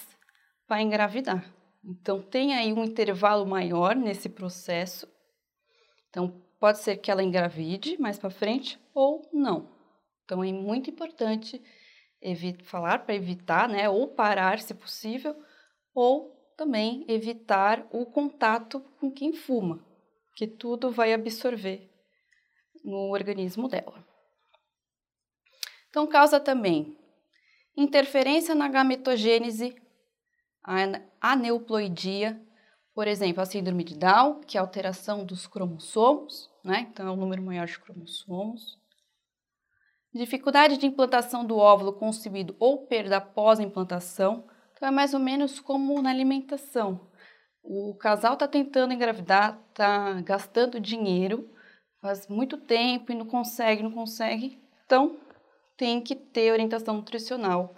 para 0.65 0.81
engravidar. 0.81 1.45
Então, 1.85 2.19
tem 2.19 2.55
aí 2.55 2.73
um 2.73 2.83
intervalo 2.83 3.45
maior 3.45 3.95
nesse 3.95 4.27
processo. 4.27 5.07
Então, 6.09 6.41
pode 6.59 6.79
ser 6.79 6.97
que 6.97 7.11
ela 7.11 7.21
engravide 7.21 7.95
mais 8.01 8.17
para 8.17 8.31
frente 8.31 8.79
ou 8.91 9.29
não. 9.31 9.69
Então, 10.25 10.43
é 10.43 10.51
muito 10.51 10.89
importante 10.89 11.61
falar 12.63 13.05
para 13.05 13.13
evitar, 13.13 13.69
né, 13.69 13.87
ou 13.87 14.07
parar 14.07 14.59
se 14.59 14.73
possível, 14.73 15.35
ou 15.93 16.35
também 16.57 17.05
evitar 17.07 17.87
o 17.91 18.03
contato 18.03 18.79
com 18.99 19.11
quem 19.11 19.31
fuma, 19.31 19.85
que 20.35 20.47
tudo 20.47 20.89
vai 20.89 21.13
absorver 21.13 21.87
no 22.83 23.11
organismo 23.11 23.67
dela. 23.67 24.03
Então, 25.89 26.07
causa 26.07 26.39
também 26.39 26.97
interferência 27.77 28.55
na 28.55 28.67
gametogênese, 28.67 29.75
aneuploidia, 31.21 32.41
por 32.93 33.07
exemplo, 33.07 33.43
a 33.43 33.45
síndrome 33.45 33.83
de 33.83 33.95
Down, 33.95 34.41
que 34.41 34.57
é 34.57 34.59
a 34.59 34.63
alteração 34.63 35.23
dos 35.23 35.45
cromossomos, 35.45 36.49
né? 36.65 36.87
Então, 36.91 37.07
é 37.07 37.11
um 37.11 37.15
número 37.15 37.43
maior 37.43 37.67
de 37.67 37.79
cromossomos. 37.79 38.75
Dificuldade 40.11 40.77
de 40.77 40.87
implantação 40.87 41.45
do 41.45 41.57
óvulo 41.57 41.93
concebido 41.93 42.55
ou 42.59 42.87
perda 42.87 43.21
pós-implantação. 43.21 44.47
Então, 44.73 44.87
é 44.87 44.91
mais 44.91 45.13
ou 45.13 45.19
menos 45.19 45.59
como 45.59 46.01
na 46.01 46.09
alimentação. 46.09 47.07
O 47.61 47.95
casal 47.95 48.33
está 48.33 48.47
tentando 48.47 48.93
engravidar, 48.93 49.61
está 49.69 50.19
gastando 50.21 50.79
dinheiro, 50.79 51.47
faz 52.01 52.27
muito 52.27 52.57
tempo 52.57 53.11
e 53.11 53.15
não 53.15 53.25
consegue, 53.25 53.83
não 53.83 53.91
consegue. 53.91 54.59
Então, 54.85 55.17
tem 55.77 56.01
que 56.01 56.15
ter 56.15 56.51
orientação 56.51 56.95
nutricional 56.95 57.75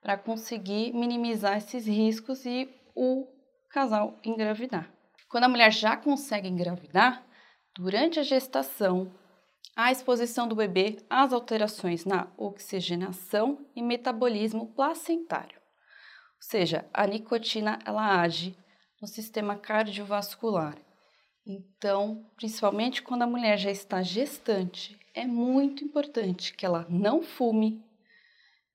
para 0.00 0.18
conseguir 0.18 0.92
minimizar 0.92 1.56
esses 1.56 1.86
riscos 1.86 2.44
e 2.44 2.68
o 2.94 3.26
casal 3.70 4.18
engravidar. 4.24 4.92
Quando 5.28 5.44
a 5.44 5.48
mulher 5.48 5.72
já 5.72 5.96
consegue 5.96 6.48
engravidar, 6.48 7.24
durante 7.76 8.18
a 8.18 8.22
gestação, 8.22 9.12
a 9.76 9.92
exposição 9.92 10.48
do 10.48 10.56
bebê 10.56 10.96
às 11.10 11.32
alterações 11.32 12.04
na 12.04 12.28
oxigenação 12.36 13.66
e 13.76 13.82
metabolismo 13.82 14.72
placentário. 14.74 15.58
Ou 15.58 16.42
seja, 16.42 16.88
a 16.92 17.06
nicotina 17.06 17.78
ela 17.84 18.20
age 18.20 18.56
no 19.00 19.06
sistema 19.06 19.56
cardiovascular. 19.56 20.76
Então, 21.46 22.30
principalmente 22.36 23.02
quando 23.02 23.22
a 23.22 23.26
mulher 23.26 23.58
já 23.58 23.70
está 23.70 24.02
gestante, 24.02 24.98
é 25.16 25.26
muito 25.26 25.82
importante 25.82 26.54
que 26.54 26.66
ela 26.66 26.86
não 26.90 27.22
fume 27.22 27.82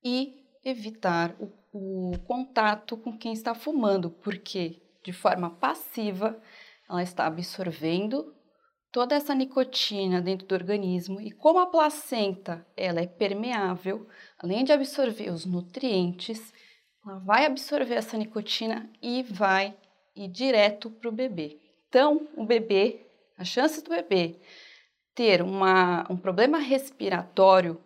e 0.04 0.44
evitar 0.66 1.36
o, 1.40 1.52
o 1.72 2.18
contato 2.26 2.98
com 2.98 3.16
quem 3.16 3.32
está 3.32 3.54
fumando, 3.54 4.10
porque 4.10 4.82
de 5.04 5.14
forma 5.14 5.52
passiva 5.52 6.42
ela 6.90 7.04
está 7.04 7.28
absorvendo 7.28 8.36
toda 8.92 9.16
essa 9.16 9.36
nicotina 9.36 10.20
dentro 10.20 10.48
do 10.48 10.56
organismo 10.56 11.22
e 11.22 11.32
como 11.32 11.60
a 11.60 11.68
placenta 11.68 12.66
ela 12.76 13.00
é 13.00 13.08
permeável, 13.08 14.08
além 14.40 14.64
de 14.64 14.74
absorver 14.74 15.30
os 15.30 15.46
nutrientes, 15.46 16.52
ela 17.06 17.20
vai 17.20 17.46
absorver 17.46 17.96
essa 17.96 18.18
nicotina 18.18 18.92
e 19.00 19.22
vai 19.22 19.76
ir 20.16 20.28
direto 20.28 20.90
para 20.90 21.08
o 21.08 21.14
bebê. 21.14 21.60
Então, 21.88 22.28
o 22.36 22.46
bebê, 22.46 23.06
a 23.38 23.46
chance 23.46 23.84
do 23.84 23.92
bebê 23.92 24.40
ter 25.14 25.42
uma, 25.42 26.06
um 26.10 26.18
problema 26.18 26.58
respiratório 26.58 27.82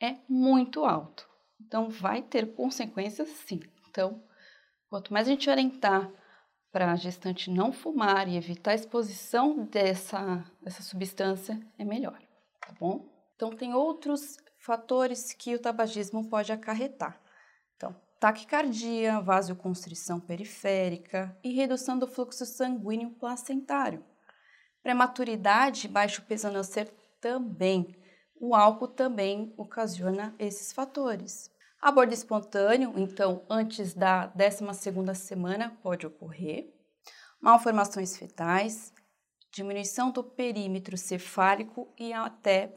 é 0.00 0.16
muito 0.28 0.84
alto. 0.84 1.28
Então, 1.60 1.88
vai 1.88 2.22
ter 2.22 2.54
consequências 2.54 3.28
sim. 3.28 3.60
Então, 3.88 4.22
quanto 4.88 5.12
mais 5.12 5.26
a 5.28 5.30
gente 5.30 5.50
orientar 5.50 6.10
para 6.72 6.92
a 6.92 6.96
gestante 6.96 7.50
não 7.50 7.72
fumar 7.72 8.28
e 8.28 8.36
evitar 8.36 8.72
a 8.72 8.74
exposição 8.74 9.64
dessa, 9.64 10.44
dessa 10.62 10.82
substância, 10.82 11.60
é 11.78 11.84
melhor, 11.84 12.18
tá 12.60 12.72
bom? 12.78 13.08
Então, 13.34 13.50
tem 13.50 13.74
outros 13.74 14.36
fatores 14.58 15.32
que 15.32 15.54
o 15.54 15.58
tabagismo 15.58 16.28
pode 16.28 16.52
acarretar. 16.52 17.20
Então, 17.76 17.94
taquicardia, 18.20 19.20
vasoconstrição 19.20 20.20
periférica 20.20 21.36
e 21.42 21.52
redução 21.52 21.98
do 21.98 22.06
fluxo 22.06 22.44
sanguíneo 22.44 23.10
placentário. 23.10 24.04
Prematuridade 24.82 25.88
baixo 25.88 26.22
peso 26.22 26.50
no 26.50 26.64
ser 26.64 26.92
também. 27.20 27.94
O 28.40 28.54
álcool 28.54 28.88
também 28.88 29.52
ocasiona 29.56 30.34
esses 30.38 30.72
fatores. 30.72 31.50
Aborto 31.80 32.14
espontâneo, 32.14 32.92
então, 32.96 33.44
antes 33.48 33.94
da 33.94 34.28
12ª 34.32 35.14
semana 35.14 35.78
pode 35.82 36.06
ocorrer. 36.06 36.72
Malformações 37.40 38.16
fetais, 38.16 38.92
diminuição 39.52 40.10
do 40.10 40.22
perímetro 40.22 40.96
cefálico 40.96 41.92
e 41.98 42.12
até 42.12 42.74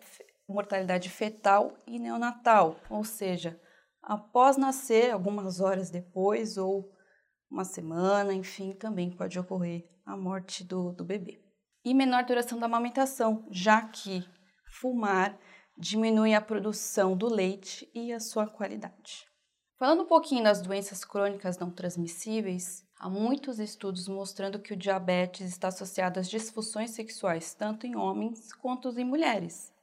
mortalidade 0.47 1.09
fetal 1.09 1.77
e 1.85 1.99
neonatal, 1.99 2.79
ou 2.89 3.03
seja, 3.03 3.59
após 4.01 4.57
nascer, 4.57 5.11
algumas 5.11 5.59
horas 5.59 5.89
depois 5.89 6.57
ou 6.57 6.91
uma 7.49 7.63
semana, 7.63 8.33
enfim, 8.33 8.73
também 8.73 9.11
pode 9.11 9.37
ocorrer 9.37 9.85
a 10.05 10.17
morte 10.17 10.63
do, 10.63 10.91
do 10.91 11.03
bebê. 11.03 11.42
E 11.85 11.93
menor 11.93 12.23
duração 12.23 12.57
da 12.59 12.65
amamentação, 12.65 13.45
já 13.51 13.81
que 13.81 14.25
fumar 14.79 15.37
diminui 15.77 16.33
a 16.33 16.41
produção 16.41 17.15
do 17.15 17.27
leite 17.27 17.89
e 17.93 18.13
a 18.13 18.19
sua 18.19 18.47
qualidade. 18.47 19.25
Falando 19.77 20.03
um 20.03 20.07
pouquinho 20.07 20.43
das 20.43 20.61
doenças 20.61 21.03
crônicas 21.03 21.57
não 21.57 21.69
transmissíveis, 21.69 22.85
há 22.97 23.09
muitos 23.09 23.59
estudos 23.59 24.07
mostrando 24.07 24.59
que 24.59 24.73
o 24.73 24.77
diabetes 24.77 25.47
está 25.47 25.67
associado 25.67 26.19
às 26.19 26.29
disfunções 26.29 26.91
sexuais 26.91 27.53
tanto 27.53 27.85
em 27.85 27.95
homens 27.95 28.53
quanto 28.53 28.97
em 28.97 29.03
mulheres. 29.03 29.73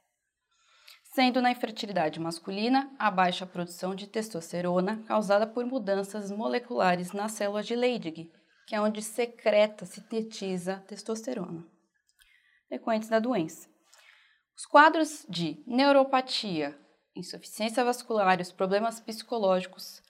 Sendo 1.13 1.41
na 1.41 1.51
infertilidade 1.51 2.19
masculina 2.19 2.89
a 2.97 3.11
baixa 3.11 3.45
produção 3.45 3.93
de 3.93 4.07
testosterona 4.07 5.03
causada 5.05 5.45
por 5.45 5.65
mudanças 5.65 6.31
moleculares 6.31 7.11
nas 7.11 7.33
células 7.33 7.67
de 7.67 7.75
Leydig, 7.75 8.31
que 8.65 8.73
é 8.73 8.81
onde 8.81 9.01
secreta, 9.01 9.85
sintetiza 9.85 10.77
testosterona, 10.87 11.67
decorrentes 12.71 13.09
da 13.09 13.19
doença. 13.19 13.69
Os 14.55 14.65
quadros 14.65 15.25
de 15.29 15.61
neuropatia, 15.67 16.79
insuficiência 17.15 17.83
vascular 17.83 18.39
e 18.39 18.41
os 18.41 18.51
problemas 18.51 18.99
psicológicos 18.99 20.01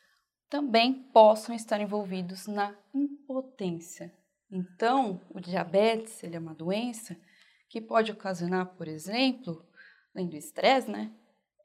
também 0.47 0.93
possam 0.93 1.55
estar 1.55 1.81
envolvidos 1.81 2.45
na 2.45 2.77
impotência. 2.93 4.13
Então, 4.51 5.19
o 5.29 5.39
diabetes 5.39 6.23
ele 6.23 6.35
é 6.35 6.39
uma 6.39 6.53
doença 6.53 7.17
que 7.67 7.81
pode 7.81 8.11
ocasionar, 8.11 8.75
por 8.75 8.87
exemplo, 8.87 9.65
além 10.13 10.27
do 10.27 10.35
estresse, 10.35 10.91
né, 10.91 11.11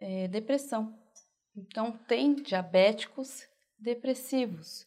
é 0.00 0.28
depressão. 0.28 0.96
Então, 1.54 1.92
tem 2.06 2.34
diabéticos 2.34 3.46
depressivos. 3.78 4.86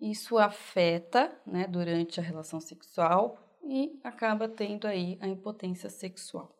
Isso 0.00 0.36
afeta, 0.36 1.32
né, 1.46 1.66
durante 1.66 2.18
a 2.20 2.22
relação 2.22 2.60
sexual 2.60 3.45
e 3.70 3.98
acaba 4.02 4.48
tendo 4.48 4.86
aí 4.86 5.18
a 5.20 5.26
impotência 5.26 5.90
sexual. 5.90 6.54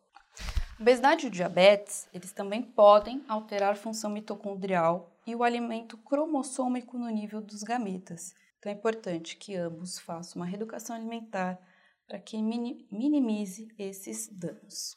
Obesidade 0.79 1.27
e 1.27 1.29
diabetes, 1.29 2.07
eles 2.13 2.31
também 2.31 2.61
podem 2.61 3.23
alterar 3.27 3.71
a 3.71 3.75
função 3.75 4.11
mitocondrial 4.11 5.11
e 5.25 5.35
o 5.35 5.43
alimento 5.43 5.97
cromossômico 5.97 6.97
no 6.97 7.09
nível 7.09 7.41
dos 7.41 7.63
gametas. 7.63 8.35
Então 8.59 8.71
é 8.71 8.75
importante 8.75 9.37
que 9.37 9.55
ambos 9.55 9.97
façam 9.97 10.41
uma 10.41 10.45
reeducação 10.45 10.95
alimentar 10.95 11.59
para 12.07 12.19
que 12.19 12.37
minimize 12.41 13.67
esses 13.77 14.27
danos. 14.27 14.95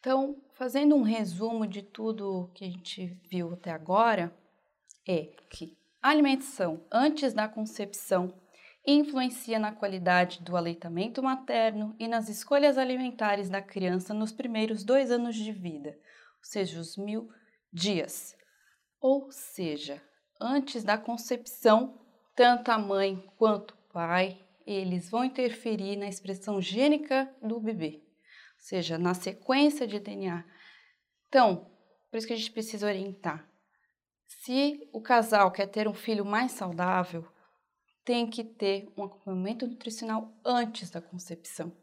Então, 0.00 0.40
fazendo 0.54 0.94
um 0.94 1.02
resumo 1.02 1.66
de 1.66 1.82
tudo 1.82 2.50
que 2.54 2.64
a 2.64 2.70
gente 2.70 3.06
viu 3.28 3.52
até 3.52 3.70
agora, 3.70 4.34
é 5.06 5.32
que 5.50 5.76
a 6.02 6.10
alimentação 6.10 6.80
antes 6.90 7.32
da 7.34 7.48
concepção 7.48 8.32
influencia 8.86 9.58
na 9.58 9.72
qualidade 9.72 10.42
do 10.42 10.56
aleitamento 10.56 11.22
materno 11.22 11.94
e 11.98 12.06
nas 12.06 12.28
escolhas 12.28 12.78
alimentares 12.78 13.50
da 13.50 13.60
criança 13.60 14.14
nos 14.14 14.32
primeiros 14.32 14.84
dois 14.84 15.10
anos 15.10 15.34
de 15.34 15.50
vida, 15.50 15.90
ou 15.90 16.44
seja, 16.44 16.78
os 16.78 16.96
mil 16.96 17.28
dias. 17.72 18.36
Ou 19.00 19.30
seja, 19.30 20.00
antes 20.40 20.84
da 20.84 20.96
concepção, 20.96 22.00
tanto 22.34 22.70
a 22.70 22.78
mãe 22.78 23.28
quanto 23.36 23.72
o 23.72 23.92
pai, 23.92 24.40
eles 24.64 25.10
vão 25.10 25.24
interferir 25.24 25.96
na 25.96 26.08
expressão 26.08 26.60
gênica 26.60 27.32
do 27.42 27.58
bebê, 27.60 28.02
ou 28.04 28.60
seja, 28.60 28.96
na 28.98 29.14
sequência 29.14 29.86
de 29.86 29.98
DNA. 29.98 30.44
Então, 31.28 31.70
por 32.10 32.18
isso 32.18 32.26
que 32.26 32.32
a 32.32 32.36
gente 32.36 32.52
precisa 32.52 32.86
orientar. 32.86 33.48
Se 34.26 34.88
o 34.92 35.00
casal 35.00 35.50
quer 35.50 35.66
ter 35.66 35.88
um 35.88 35.94
filho 35.94 36.24
mais 36.24 36.52
saudável, 36.52 37.26
tem 38.06 38.24
que 38.24 38.44
ter 38.44 38.88
um 38.96 39.02
acompanhamento 39.02 39.66
nutricional 39.66 40.32
antes 40.44 40.90
da 40.90 41.02
concepção. 41.02 41.76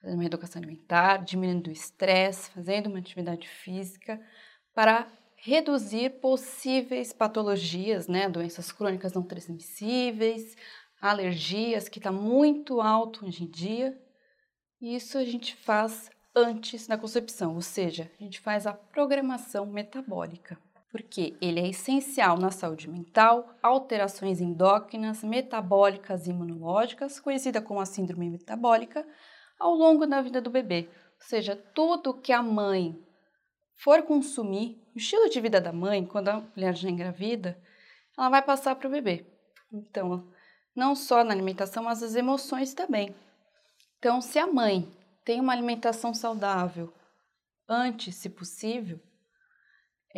Fazendo 0.00 0.18
uma 0.18 0.24
educação 0.24 0.62
alimentar, 0.62 1.24
diminuindo 1.24 1.68
o 1.68 1.72
estresse, 1.72 2.50
fazendo 2.50 2.86
uma 2.86 3.00
atividade 3.00 3.48
física 3.48 4.24
para 4.72 5.10
reduzir 5.34 6.20
possíveis 6.20 7.12
patologias, 7.12 8.06
né, 8.06 8.28
doenças 8.28 8.70
crônicas 8.70 9.12
não 9.12 9.24
transmissíveis, 9.24 10.56
alergias, 11.00 11.88
que 11.88 11.98
está 11.98 12.12
muito 12.12 12.80
alto 12.80 13.26
hoje 13.26 13.42
em 13.42 13.50
dia. 13.50 14.00
Isso 14.80 15.18
a 15.18 15.24
gente 15.24 15.56
faz 15.56 16.10
antes 16.34 16.86
da 16.86 16.96
concepção, 16.96 17.56
ou 17.56 17.62
seja, 17.62 18.08
a 18.20 18.22
gente 18.22 18.38
faz 18.38 18.68
a 18.68 18.72
programação 18.72 19.66
metabólica 19.66 20.56
porque 20.96 21.36
ele 21.42 21.60
é 21.60 21.68
essencial 21.68 22.38
na 22.38 22.50
saúde 22.50 22.88
mental, 22.88 23.54
alterações 23.62 24.40
endócrinas, 24.40 25.22
metabólicas 25.22 26.26
e 26.26 26.30
imunológicas, 26.30 27.20
conhecida 27.20 27.60
como 27.60 27.80
a 27.80 27.84
síndrome 27.84 28.30
metabólica, 28.30 29.06
ao 29.58 29.74
longo 29.74 30.06
da 30.06 30.22
vida 30.22 30.40
do 30.40 30.48
bebê. 30.48 30.88
Ou 31.20 31.26
seja, 31.26 31.54
tudo 31.74 32.18
que 32.18 32.32
a 32.32 32.42
mãe 32.42 32.98
for 33.74 34.04
consumir, 34.04 34.82
o 34.94 34.98
estilo 34.98 35.28
de 35.28 35.38
vida 35.38 35.60
da 35.60 35.70
mãe, 35.70 36.06
quando 36.06 36.30
a 36.30 36.40
mulher 36.56 36.74
já 36.74 36.88
engravida, 36.88 37.62
ela 38.16 38.30
vai 38.30 38.40
passar 38.40 38.74
para 38.74 38.88
o 38.88 38.90
bebê. 38.90 39.26
Então, 39.70 40.26
não 40.74 40.94
só 40.94 41.22
na 41.22 41.34
alimentação, 41.34 41.84
mas 41.84 42.02
as 42.02 42.14
emoções 42.14 42.72
também. 42.72 43.14
Então, 43.98 44.22
se 44.22 44.38
a 44.38 44.46
mãe 44.46 44.90
tem 45.26 45.40
uma 45.40 45.52
alimentação 45.52 46.14
saudável 46.14 46.90
antes, 47.68 48.14
se 48.14 48.30
possível, 48.30 48.98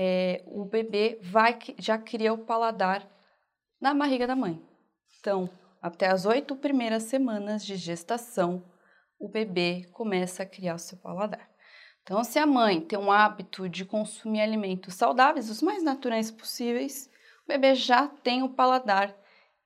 é, 0.01 0.45
o 0.47 0.65
bebê 0.65 1.19
vai 1.21 1.59
já 1.77 1.99
cria 1.99 2.33
o 2.33 2.39
paladar 2.39 3.05
na 3.81 3.93
barriga 3.93 4.29
da 4.29 4.37
mãe. 4.37 4.63
Então, 5.19 5.51
até 5.83 6.07
as 6.07 6.25
oito 6.25 6.55
primeiras 6.55 7.03
semanas 7.03 7.67
de 7.67 7.75
gestação, 7.75 8.63
o 9.19 9.29
bebê 9.29 9.89
começa 9.91 10.45
a 10.45 10.47
criar 10.47 10.77
o 10.77 10.79
seu 10.79 10.97
paladar. 10.99 11.51
Então, 12.05 12.23
se 12.23 12.39
a 12.39 12.47
mãe 12.47 12.81
tem 12.81 12.97
um 12.97 13.11
hábito 13.11 13.69
de 13.69 13.85
consumir 13.85 14.41
alimentos 14.41 14.95
saudáveis, 14.95 15.51
os 15.51 15.61
mais 15.61 15.83
naturais 15.83 16.31
possíveis, 16.31 17.11
o 17.45 17.49
bebê 17.49 17.75
já 17.75 18.07
tem 18.07 18.45
o 18.45 18.51
paladar. 18.51 19.13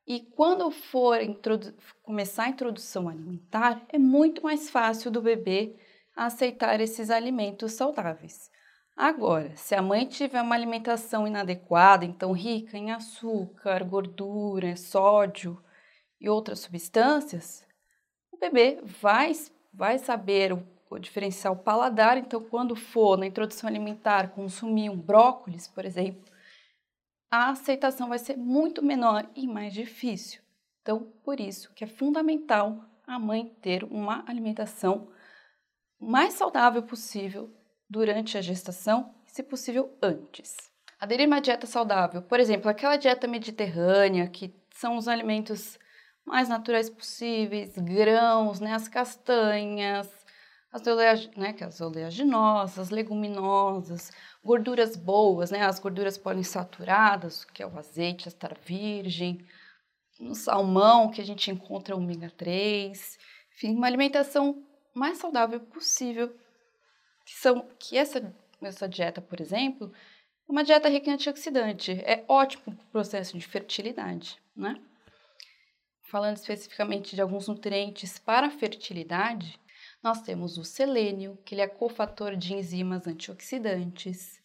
E 0.06 0.20
quando 0.34 0.70
for 0.70 1.18
começar 2.02 2.44
a 2.44 2.48
introdução 2.48 3.06
alimentar, 3.06 3.84
é 3.90 3.98
muito 3.98 4.42
mais 4.42 4.70
fácil 4.70 5.10
do 5.10 5.20
bebê 5.20 5.76
aceitar 6.16 6.80
esses 6.80 7.10
alimentos 7.10 7.72
saudáveis. 7.72 8.50
Agora, 8.96 9.56
se 9.56 9.74
a 9.74 9.80
mãe 9.80 10.06
tiver 10.06 10.42
uma 10.42 10.54
alimentação 10.54 11.26
inadequada, 11.26 12.04
então 12.04 12.32
rica 12.32 12.76
em 12.76 12.92
açúcar, 12.92 13.82
gordura, 13.84 14.76
sódio 14.76 15.62
e 16.20 16.28
outras 16.28 16.60
substâncias, 16.60 17.66
o 18.30 18.36
bebê 18.36 18.80
vai, 18.82 19.32
vai 19.72 19.98
saber 19.98 20.52
o, 20.52 20.62
o 20.90 21.56
paladar. 21.56 22.18
Então, 22.18 22.42
quando 22.44 22.76
for 22.76 23.16
na 23.16 23.26
introdução 23.26 23.68
alimentar 23.68 24.30
consumir 24.30 24.90
um 24.90 24.96
brócolis, 24.96 25.66
por 25.66 25.86
exemplo, 25.86 26.22
a 27.30 27.48
aceitação 27.48 28.10
vai 28.10 28.18
ser 28.18 28.36
muito 28.36 28.84
menor 28.84 29.26
e 29.34 29.48
mais 29.48 29.72
difícil. 29.72 30.42
Então, 30.82 31.10
por 31.24 31.40
isso 31.40 31.72
que 31.72 31.82
é 31.82 31.86
fundamental 31.86 32.84
a 33.06 33.18
mãe 33.18 33.56
ter 33.62 33.84
uma 33.84 34.22
alimentação 34.28 35.10
mais 35.98 36.34
saudável 36.34 36.82
possível 36.82 37.50
durante 37.92 38.38
a 38.38 38.40
gestação 38.40 39.14
e, 39.26 39.30
se 39.30 39.42
possível, 39.42 39.94
antes. 40.02 40.56
Aderir 40.98 41.26
uma 41.26 41.40
dieta 41.40 41.66
saudável, 41.66 42.22
por 42.22 42.40
exemplo, 42.40 42.70
aquela 42.70 42.96
dieta 42.96 43.28
mediterrânea, 43.28 44.26
que 44.28 44.54
são 44.74 44.96
os 44.96 45.06
alimentos 45.06 45.78
mais 46.24 46.48
naturais 46.48 46.88
possíveis, 46.88 47.76
grãos, 47.76 48.60
né, 48.60 48.72
as 48.72 48.88
castanhas, 48.88 50.08
as, 50.72 50.86
oleag 50.86 51.30
né, 51.36 51.54
as 51.60 51.80
oleaginosas, 51.80 52.88
leguminosas, 52.88 54.10
gorduras 54.42 54.96
boas, 54.96 55.50
né, 55.50 55.62
as 55.62 55.78
gorduras 55.78 56.16
poliinsaturadas, 56.16 57.44
que 57.44 57.62
é 57.62 57.66
o 57.66 57.78
azeite, 57.78 58.28
a 58.28 58.54
virgem, 58.64 59.44
no 60.18 60.34
salmão, 60.34 61.10
que 61.10 61.20
a 61.20 61.24
gente 61.24 61.50
encontra 61.50 61.96
ômega 61.96 62.30
3, 62.30 63.18
enfim, 63.54 63.74
uma 63.74 63.86
alimentação 63.86 64.64
mais 64.94 65.18
saudável 65.18 65.60
possível. 65.60 66.34
Que, 67.24 67.34
são, 67.34 67.68
que 67.78 67.96
essa, 67.96 68.34
essa 68.60 68.88
dieta, 68.88 69.20
por 69.20 69.40
exemplo, 69.40 69.92
é 70.48 70.52
uma 70.52 70.64
dieta 70.64 70.88
rica 70.88 71.10
em 71.10 71.14
antioxidante, 71.14 71.92
é 71.92 72.24
ótimo 72.28 72.74
para 72.74 72.84
o 72.84 72.90
processo 72.90 73.38
de 73.38 73.46
fertilidade, 73.46 74.40
né? 74.54 74.80
Falando 76.02 76.36
especificamente 76.36 77.14
de 77.14 77.22
alguns 77.22 77.48
nutrientes 77.48 78.18
para 78.18 78.48
a 78.48 78.50
fertilidade, 78.50 79.58
nós 80.02 80.20
temos 80.20 80.58
o 80.58 80.64
selênio, 80.64 81.38
que 81.44 81.54
ele 81.54 81.62
é 81.62 81.68
cofator 81.68 82.36
de 82.36 82.54
enzimas 82.54 83.06
antioxidantes. 83.06 84.42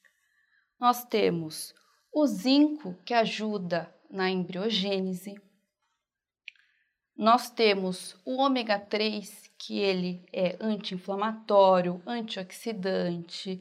Nós 0.80 1.04
temos 1.04 1.74
o 2.14 2.26
zinco, 2.28 2.96
que 3.04 3.14
ajuda 3.14 3.94
na 4.10 4.30
embriogênese. 4.30 5.36
Nós 7.18 7.50
temos 7.50 8.16
o 8.24 8.38
ômega 8.38 8.78
3, 8.78 9.50
que 9.58 9.80
ele 9.80 10.22
é 10.32 10.56
anti-inflamatório, 10.62 12.00
antioxidante, 12.06 13.60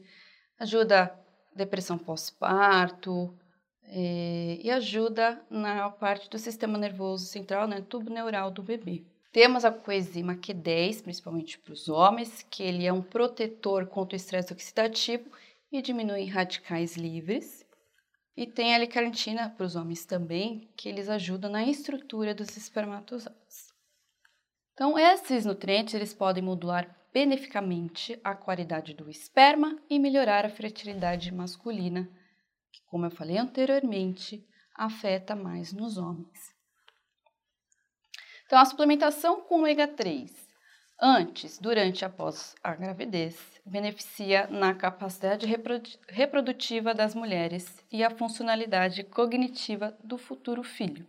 ajuda 0.59 1.11
depressão 1.55 1.97
pós-parto 1.97 3.33
é, 3.83 4.59
e 4.61 4.69
ajuda 4.69 5.41
na 5.49 5.89
parte 5.89 6.29
do 6.29 6.37
sistema 6.37 6.77
nervoso 6.77 7.25
central, 7.25 7.67
né, 7.67 7.81
tubo 7.81 8.11
neural 8.11 8.51
do 8.51 8.61
bebê. 8.61 9.03
Temos 9.31 9.65
a 9.65 9.71
coenzima 9.71 10.35
Q10, 10.35 11.01
principalmente 11.01 11.57
para 11.57 11.73
os 11.73 11.89
homens, 11.89 12.45
que 12.49 12.61
ele 12.61 12.85
é 12.85 12.93
um 12.93 13.01
protetor 13.01 13.87
contra 13.87 14.15
o 14.15 14.17
estresse 14.17 14.53
oxidativo 14.53 15.31
e 15.71 15.81
diminui 15.81 16.25
radicais 16.25 16.95
livres. 16.95 17.65
E 18.37 18.45
tem 18.45 18.71
a 18.71 18.77
L-carnitina 18.77 19.49
para 19.49 19.65
os 19.65 19.75
homens 19.75 20.05
também, 20.05 20.71
que 20.77 20.87
eles 20.87 21.09
ajudam 21.09 21.49
na 21.49 21.65
estrutura 21.65 22.35
dos 22.35 22.55
espermatozoides. 22.55 23.73
Então, 24.73 24.97
esses 24.97 25.43
nutrientes 25.43 25.95
eles 25.95 26.13
podem 26.13 26.43
modular 26.43 26.95
beneficamente 27.11 28.19
a 28.23 28.35
qualidade 28.35 28.93
do 28.93 29.09
esperma 29.09 29.81
e 29.89 29.97
melhorar 29.97 30.45
a 30.45 30.49
fertilidade 30.49 31.33
masculina, 31.33 32.07
que, 32.71 32.79
como 32.85 33.07
eu 33.07 33.09
falei 33.09 33.39
anteriormente, 33.39 34.47
afeta 34.75 35.35
mais 35.35 35.73
nos 35.73 35.97
homens. 35.97 36.55
Então, 38.45 38.59
a 38.59 38.65
suplementação 38.65 39.41
com 39.41 39.55
ômega 39.55 39.87
3 39.87 40.46
antes, 41.01 41.59
durante 41.59 42.01
e 42.01 42.05
após 42.05 42.55
a 42.63 42.75
gravidez, 42.75 43.37
beneficia 43.65 44.47
na 44.47 44.73
capacidade 44.73 45.45
reprodutiva 46.07 46.93
das 46.93 47.13
mulheres 47.13 47.83
e 47.91 48.03
a 48.03 48.09
funcionalidade 48.09 49.03
cognitiva 49.03 49.97
do 50.03 50.17
futuro 50.17 50.63
filho. 50.63 51.05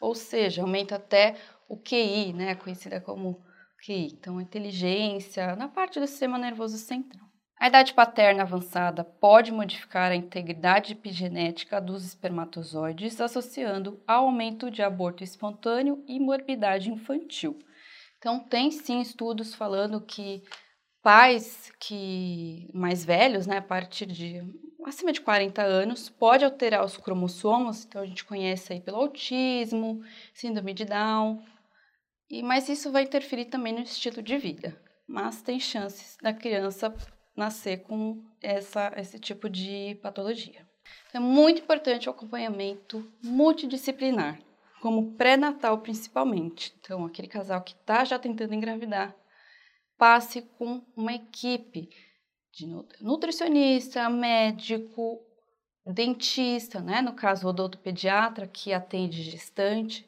Ou 0.00 0.14
seja, 0.14 0.62
aumenta 0.62 0.96
até 0.96 1.36
o 1.68 1.76
QI, 1.76 2.32
né, 2.32 2.54
conhecida 2.54 3.00
como 3.00 3.42
QI, 3.84 4.06
então 4.12 4.40
inteligência 4.40 5.54
na 5.56 5.68
parte 5.68 6.00
do 6.00 6.06
sistema 6.06 6.38
nervoso 6.38 6.78
central. 6.78 7.28
A 7.60 7.66
idade 7.66 7.92
paterna 7.92 8.42
avançada 8.42 9.02
pode 9.02 9.50
modificar 9.50 10.12
a 10.12 10.16
integridade 10.16 10.92
epigenética 10.92 11.80
dos 11.80 12.04
espermatozoides, 12.04 13.20
associando 13.20 14.00
ao 14.06 14.26
aumento 14.26 14.70
de 14.70 14.80
aborto 14.80 15.24
espontâneo 15.24 16.04
e 16.06 16.20
morbidade 16.20 16.88
infantil. 16.88 17.58
Então, 18.18 18.40
tem 18.40 18.70
sim 18.70 19.00
estudos 19.00 19.54
falando 19.54 20.00
que 20.00 20.42
pais 21.02 21.72
que 21.78 22.68
mais 22.74 23.04
velhos, 23.04 23.46
né, 23.46 23.58
a 23.58 23.62
partir 23.62 24.06
de 24.06 24.42
acima 24.84 25.12
de 25.12 25.20
40 25.20 25.62
anos, 25.62 26.08
pode 26.08 26.44
alterar 26.44 26.84
os 26.84 26.96
cromossomos, 26.96 27.84
então 27.84 28.02
a 28.02 28.06
gente 28.06 28.24
conhece 28.24 28.72
aí 28.72 28.80
pelo 28.80 28.98
autismo, 28.98 30.02
síndrome 30.34 30.74
de 30.74 30.84
Down, 30.84 31.42
e 32.30 32.42
mas 32.42 32.68
isso 32.68 32.90
vai 32.90 33.04
interferir 33.04 33.46
também 33.46 33.72
no 33.72 33.80
estilo 33.80 34.22
de 34.22 34.36
vida. 34.36 34.78
Mas 35.06 35.40
tem 35.40 35.58
chances 35.58 36.18
da 36.20 36.32
criança 36.32 36.94
nascer 37.34 37.78
com 37.78 38.22
essa, 38.42 38.92
esse 38.96 39.18
tipo 39.18 39.48
de 39.48 39.98
patologia. 40.02 40.66
Então, 41.08 41.22
é 41.22 41.24
muito 41.24 41.62
importante 41.62 42.08
o 42.08 42.12
acompanhamento 42.12 43.06
multidisciplinar 43.22 44.38
como 44.80 45.14
pré-natal 45.14 45.78
principalmente. 45.78 46.74
Então, 46.80 47.04
aquele 47.04 47.28
casal 47.28 47.62
que 47.62 47.72
está 47.72 48.04
já 48.04 48.18
tentando 48.18 48.54
engravidar, 48.54 49.14
passe 49.96 50.42
com 50.42 50.82
uma 50.96 51.12
equipe 51.12 51.88
de 52.52 52.66
nutricionista, 53.00 54.08
médico, 54.08 55.20
dentista, 55.86 56.80
né? 56.80 57.00
No 57.00 57.14
caso, 57.14 57.46
o 57.46 57.50
odontopediatra 57.50 58.46
que 58.46 58.72
atende 58.72 59.22
gestante. 59.22 60.06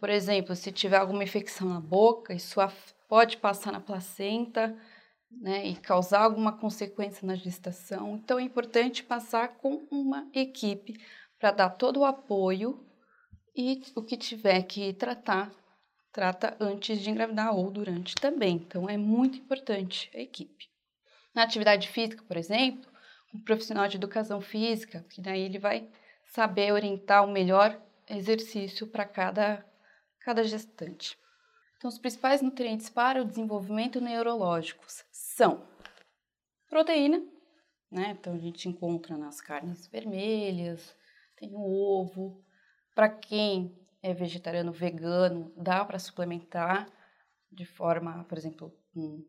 Por 0.00 0.10
exemplo, 0.10 0.54
se 0.54 0.72
tiver 0.72 0.98
alguma 0.98 1.24
infecção 1.24 1.68
na 1.68 1.80
boca, 1.80 2.34
isso 2.34 2.60
pode 3.08 3.36
passar 3.36 3.72
na 3.72 3.80
placenta, 3.80 4.76
né? 5.30 5.66
E 5.66 5.76
causar 5.76 6.22
alguma 6.22 6.52
consequência 6.52 7.26
na 7.26 7.34
gestação. 7.34 8.16
Então, 8.16 8.38
é 8.38 8.42
importante 8.42 9.02
passar 9.02 9.56
com 9.56 9.86
uma 9.90 10.28
equipe 10.32 10.94
para 11.38 11.50
dar 11.50 11.70
todo 11.70 12.00
o 12.00 12.04
apoio 12.04 12.85
e 13.56 13.82
o 13.94 14.02
que 14.02 14.16
tiver 14.16 14.62
que 14.64 14.92
tratar, 14.92 15.50
trata 16.12 16.56
antes 16.60 17.00
de 17.00 17.10
engravidar 17.10 17.54
ou 17.54 17.70
durante 17.70 18.14
também. 18.14 18.56
Então, 18.56 18.88
é 18.88 18.96
muito 18.96 19.38
importante 19.38 20.10
a 20.14 20.18
equipe. 20.18 20.68
Na 21.34 21.42
atividade 21.42 21.88
física, 21.88 22.22
por 22.22 22.36
exemplo, 22.36 22.90
um 23.34 23.40
profissional 23.40 23.88
de 23.88 23.96
educação 23.96 24.40
física, 24.40 25.04
que 25.10 25.20
daí 25.20 25.42
ele 25.42 25.58
vai 25.58 25.88
saber 26.26 26.72
orientar 26.72 27.24
o 27.24 27.32
melhor 27.32 27.80
exercício 28.08 28.86
para 28.86 29.04
cada, 29.04 29.64
cada 30.20 30.44
gestante. 30.44 31.18
Então, 31.76 31.88
os 31.88 31.98
principais 31.98 32.42
nutrientes 32.42 32.88
para 32.88 33.22
o 33.22 33.24
desenvolvimento 33.24 34.00
neurológico 34.00 34.84
são 35.10 35.66
proteína, 36.68 37.22
né? 37.90 38.16
Então, 38.18 38.34
a 38.34 38.38
gente 38.38 38.68
encontra 38.68 39.16
nas 39.16 39.40
carnes 39.40 39.86
vermelhas, 39.86 40.94
tem 41.36 41.54
o 41.54 41.60
ovo, 41.60 42.42
para 42.96 43.10
quem 43.10 43.78
é 44.02 44.14
vegetariano, 44.14 44.72
vegano, 44.72 45.52
dá 45.54 45.84
para 45.84 45.98
suplementar 45.98 46.88
de 47.52 47.66
forma, 47.66 48.24
por 48.24 48.38
exemplo, 48.38 48.74
um 48.96 49.22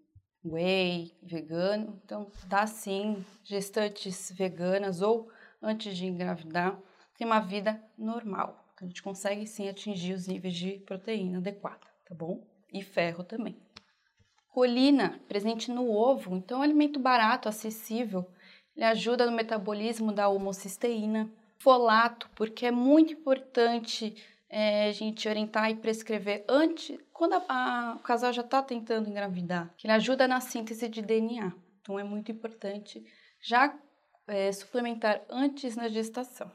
whey 0.46 1.12
vegano. 1.22 2.02
Então, 2.06 2.32
dá 2.46 2.66
sim, 2.66 3.26
gestantes 3.44 4.32
veganas 4.34 5.02
ou 5.02 5.30
antes 5.62 5.98
de 5.98 6.06
engravidar, 6.06 6.80
tem 7.18 7.28
uma 7.28 7.42
vida 7.42 7.84
normal. 7.98 8.74
A 8.82 8.86
gente 8.86 9.04
consegue 9.04 9.46
sim 9.46 9.68
atingir 9.68 10.14
os 10.14 10.28
níveis 10.28 10.56
de 10.56 10.80
proteína 10.86 11.40
adequada, 11.40 11.86
tá 12.08 12.16
bom? 12.16 12.48
E 12.72 12.82
ferro 12.82 13.24
também. 13.24 13.62
Colina, 14.48 15.20
presente 15.28 15.72
no 15.72 15.92
ovo, 15.92 16.38
então 16.38 16.60
é 16.60 16.60
um 16.62 16.64
alimento 16.64 17.00
barato, 17.02 17.50
acessível. 17.50 18.32
Ele 18.74 18.86
ajuda 18.86 19.26
no 19.26 19.36
metabolismo 19.36 20.14
da 20.14 20.30
homocisteína, 20.30 21.30
folato, 21.60 22.30
porque 22.36 22.66
é 22.66 22.72
muito 22.72 23.14
importante 23.14 24.16
é, 24.50 24.88
a 24.90 24.92
gente 24.92 25.28
orientar 25.28 25.70
e 25.70 25.76
prescrever 25.76 26.46
antes, 26.48 26.98
quando 27.12 27.34
a, 27.34 27.44
a, 27.50 27.96
o 27.96 28.00
casal 28.00 28.32
já 28.32 28.42
está 28.42 28.62
tentando 28.62 29.10
engravidar, 29.10 29.74
que 29.78 29.88
ele 29.88 29.94
ajuda 29.94 30.28
na 30.28 30.40
síntese 30.40 30.88
de 30.88 31.02
DNA. 31.02 31.52
Então 31.82 32.00
é 32.00 32.04
muito 32.04 32.32
importante 32.32 33.06
já 33.42 33.74
é, 34.28 34.52
suplementar 34.52 35.22
antes 35.30 35.76
na 35.76 35.88
gestação. 35.88 36.52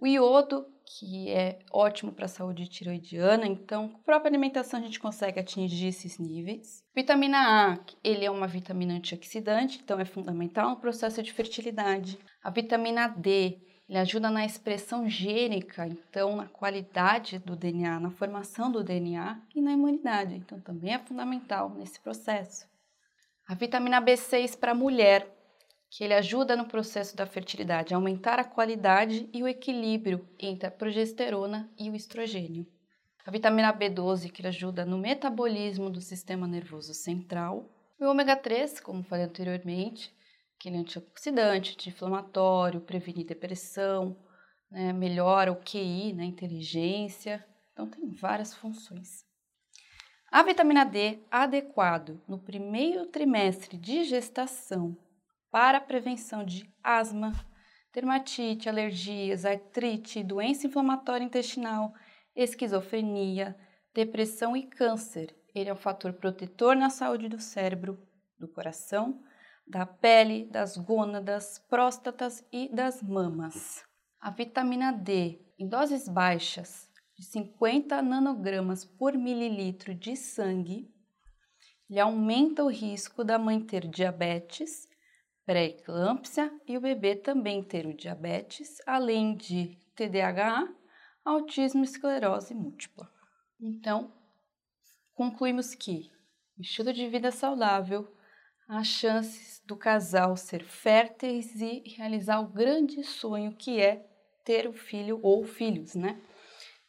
O 0.00 0.06
iodo, 0.06 0.64
que 0.84 1.28
é 1.28 1.58
ótimo 1.72 2.12
para 2.12 2.26
a 2.26 2.28
saúde 2.28 2.68
tiroidiana, 2.68 3.44
então, 3.44 3.88
com 3.88 3.96
a 3.96 4.02
própria 4.02 4.30
alimentação 4.30 4.78
a 4.78 4.82
gente 4.82 5.00
consegue 5.00 5.40
atingir 5.40 5.88
esses 5.88 6.20
níveis. 6.20 6.84
Vitamina 6.94 7.72
A, 7.72 7.78
ele 8.04 8.24
é 8.24 8.30
uma 8.30 8.46
vitamina 8.46 8.94
antioxidante, 8.94 9.80
então 9.82 9.98
é 9.98 10.04
fundamental 10.04 10.70
no 10.70 10.76
processo 10.76 11.20
de 11.20 11.32
fertilidade. 11.32 12.16
A 12.40 12.48
vitamina 12.48 13.08
D, 13.08 13.58
ele 13.88 13.98
ajuda 13.98 14.30
na 14.30 14.46
expressão 14.46 15.08
gênica, 15.08 15.84
então 15.84 16.36
na 16.36 16.46
qualidade 16.46 17.40
do 17.40 17.56
DNA, 17.56 17.98
na 17.98 18.10
formação 18.10 18.70
do 18.70 18.84
DNA 18.84 19.42
e 19.52 19.60
na 19.60 19.72
imunidade, 19.72 20.36
então 20.36 20.60
também 20.60 20.94
é 20.94 20.98
fundamental 21.00 21.70
nesse 21.70 21.98
processo. 21.98 22.68
A 23.48 23.54
vitamina 23.56 24.00
B6 24.00 24.56
para 24.56 24.70
a 24.70 24.76
mulher, 24.76 25.37
que 25.90 26.04
ele 26.04 26.14
ajuda 26.14 26.54
no 26.54 26.66
processo 26.66 27.16
da 27.16 27.26
fertilidade, 27.26 27.94
a 27.94 27.96
aumentar 27.96 28.38
a 28.38 28.44
qualidade 28.44 29.28
e 29.32 29.42
o 29.42 29.48
equilíbrio 29.48 30.28
entre 30.38 30.66
a 30.66 30.70
progesterona 30.70 31.70
e 31.78 31.90
o 31.90 31.94
estrogênio. 31.96 32.66
A 33.24 33.30
vitamina 33.30 33.72
B12, 33.72 34.30
que 34.30 34.46
ajuda 34.46 34.84
no 34.84 34.98
metabolismo 34.98 35.90
do 35.90 36.00
sistema 36.00 36.46
nervoso 36.46 36.94
central. 36.94 37.70
E 38.00 38.04
o 38.04 38.10
ômega 38.10 38.36
3, 38.36 38.80
como 38.80 39.02
falei 39.02 39.26
anteriormente, 39.26 40.14
que 40.58 40.68
ele 40.68 40.76
é 40.76 40.80
antioxidante, 40.80 41.72
anti-inflamatório, 41.72 42.80
previne 42.80 43.24
depressão, 43.24 44.16
né, 44.70 44.92
melhora 44.92 45.52
o 45.52 45.56
QI, 45.56 46.12
né, 46.12 46.24
inteligência. 46.24 47.44
Então, 47.72 47.86
tem 47.86 48.08
várias 48.08 48.54
funções. 48.54 49.24
A 50.30 50.42
vitamina 50.42 50.84
D 50.84 51.20
adequado 51.30 52.20
no 52.28 52.38
primeiro 52.38 53.06
trimestre 53.06 53.78
de 53.78 54.04
gestação 54.04 54.96
para 55.50 55.78
a 55.78 55.80
prevenção 55.80 56.44
de 56.44 56.72
asma, 56.82 57.32
dermatite, 57.92 58.68
alergias, 58.68 59.44
artrite, 59.44 60.22
doença 60.22 60.66
inflamatória 60.66 61.24
intestinal, 61.24 61.92
esquizofrenia, 62.34 63.56
depressão 63.94 64.56
e 64.56 64.62
câncer. 64.62 65.34
Ele 65.54 65.70
é 65.70 65.72
um 65.72 65.76
fator 65.76 66.12
protetor 66.12 66.76
na 66.76 66.90
saúde 66.90 67.28
do 67.28 67.40
cérebro, 67.40 67.98
do 68.38 68.46
coração, 68.46 69.20
da 69.66 69.84
pele, 69.84 70.44
das 70.44 70.76
gônadas, 70.76 71.58
próstatas 71.68 72.46
e 72.52 72.68
das 72.74 73.02
mamas. 73.02 73.82
A 74.20 74.30
vitamina 74.30 74.92
D 74.92 75.40
em 75.58 75.68
doses 75.68 76.08
baixas 76.08 76.88
de 77.16 77.24
50 77.24 78.00
nanogramas 78.00 78.84
por 78.84 79.14
mililitro 79.14 79.92
de 79.92 80.14
sangue, 80.14 80.88
ele 81.90 81.98
aumenta 81.98 82.62
o 82.62 82.70
risco 82.70 83.24
da 83.24 83.38
mãe 83.38 83.60
ter 83.60 83.88
diabetes, 83.88 84.87
pré-eclâmpsia 85.48 86.52
e 86.68 86.76
o 86.76 86.80
bebê 86.82 87.16
também 87.16 87.62
ter 87.62 87.86
o 87.86 87.96
diabetes, 87.96 88.76
além 88.86 89.34
de 89.34 89.78
TDAH, 89.96 90.68
autismo 91.24 91.80
e 91.80 91.84
esclerose 91.84 92.54
múltipla. 92.54 93.10
Então, 93.58 94.12
concluímos 95.14 95.74
que 95.74 96.12
estilo 96.58 96.92
de 96.92 97.08
vida 97.08 97.30
saudável, 97.30 98.14
as 98.68 98.88
chances 98.88 99.62
do 99.64 99.74
casal 99.74 100.36
ser 100.36 100.62
férteis 100.64 101.58
e 101.62 101.82
realizar 101.96 102.40
o 102.40 102.52
grande 102.52 103.02
sonho 103.02 103.56
que 103.56 103.80
é 103.80 104.06
ter 104.44 104.68
o 104.68 104.74
filho 104.74 105.18
ou 105.22 105.46
filhos, 105.46 105.94
né? 105.94 106.20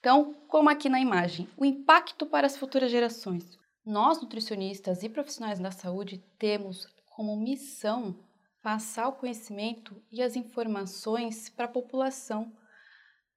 Então, 0.01 0.33
como 0.49 0.69
aqui 0.69 0.89
na 0.89 0.99
imagem, 0.99 1.47
o 1.55 1.63
impacto 1.63 2.25
para 2.25 2.45
as 2.45 2.57
futuras 2.57 2.91
gerações. 2.91 3.57
Nós, 3.85 4.21
nutricionistas 4.21 5.01
e 5.01 5.07
profissionais 5.07 5.61
da 5.61 5.71
saúde, 5.71 6.21
temos 6.37 6.85
como 7.15 7.37
missão 7.37 8.27
passar 8.69 9.07
o 9.07 9.13
conhecimento 9.13 9.99
e 10.11 10.21
as 10.21 10.35
informações 10.35 11.49
para 11.49 11.65
a 11.65 11.67
população. 11.67 12.55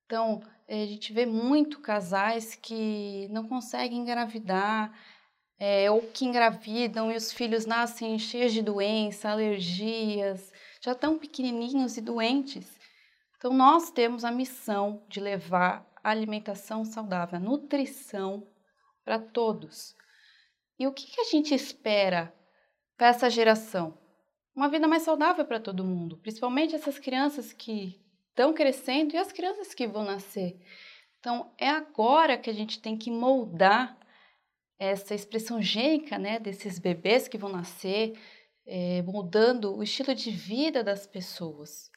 Então, 0.04 0.42
a 0.68 0.74
gente 0.74 1.10
vê 1.10 1.24
muito 1.24 1.80
casais 1.80 2.54
que 2.54 3.28
não 3.30 3.48
conseguem 3.48 4.00
engravidar, 4.00 4.94
é, 5.58 5.90
ou 5.90 6.02
que 6.02 6.26
engravidam 6.26 7.10
e 7.10 7.16
os 7.16 7.32
filhos 7.32 7.64
nascem 7.64 8.18
cheios 8.18 8.52
de 8.52 8.60
doença, 8.60 9.30
alergias, 9.30 10.52
já 10.82 10.94
tão 10.94 11.18
pequenininhos 11.18 11.96
e 11.96 12.02
doentes. 12.02 12.78
Então, 13.38 13.54
nós 13.54 13.90
temos 13.90 14.26
a 14.26 14.30
missão 14.30 15.02
de 15.08 15.18
levar 15.18 15.90
alimentação 16.04 16.84
saudável, 16.84 17.40
nutrição 17.40 18.46
para 19.02 19.18
todos. 19.18 19.94
E 20.78 20.86
o 20.86 20.92
que, 20.92 21.06
que 21.06 21.22
a 21.22 21.24
gente 21.24 21.54
espera 21.54 22.34
para 22.98 23.06
essa 23.06 23.30
geração? 23.30 24.01
Uma 24.54 24.68
vida 24.68 24.86
mais 24.86 25.02
saudável 25.02 25.44
para 25.44 25.58
todo 25.58 25.84
mundo, 25.84 26.18
principalmente 26.18 26.74
essas 26.74 26.98
crianças 26.98 27.52
que 27.52 27.98
estão 28.28 28.52
crescendo 28.52 29.14
e 29.14 29.18
as 29.18 29.32
crianças 29.32 29.72
que 29.72 29.86
vão 29.86 30.04
nascer. 30.04 30.60
Então, 31.18 31.52
é 31.56 31.68
agora 31.68 32.36
que 32.36 32.50
a 32.50 32.52
gente 32.52 32.80
tem 32.80 32.96
que 32.96 33.10
moldar 33.10 33.96
essa 34.78 35.14
expressão 35.14 35.62
gênica 35.62 36.18
né, 36.18 36.38
desses 36.38 36.78
bebês 36.78 37.28
que 37.28 37.38
vão 37.38 37.50
nascer, 37.50 38.18
é, 38.66 39.00
moldando 39.02 39.76
o 39.76 39.82
estilo 39.82 40.14
de 40.14 40.30
vida 40.30 40.82
das 40.82 41.06
pessoas. 41.06 41.90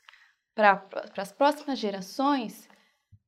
Para 0.53 0.87
as 1.17 1.31
próximas 1.31 1.79
gerações, 1.79 2.69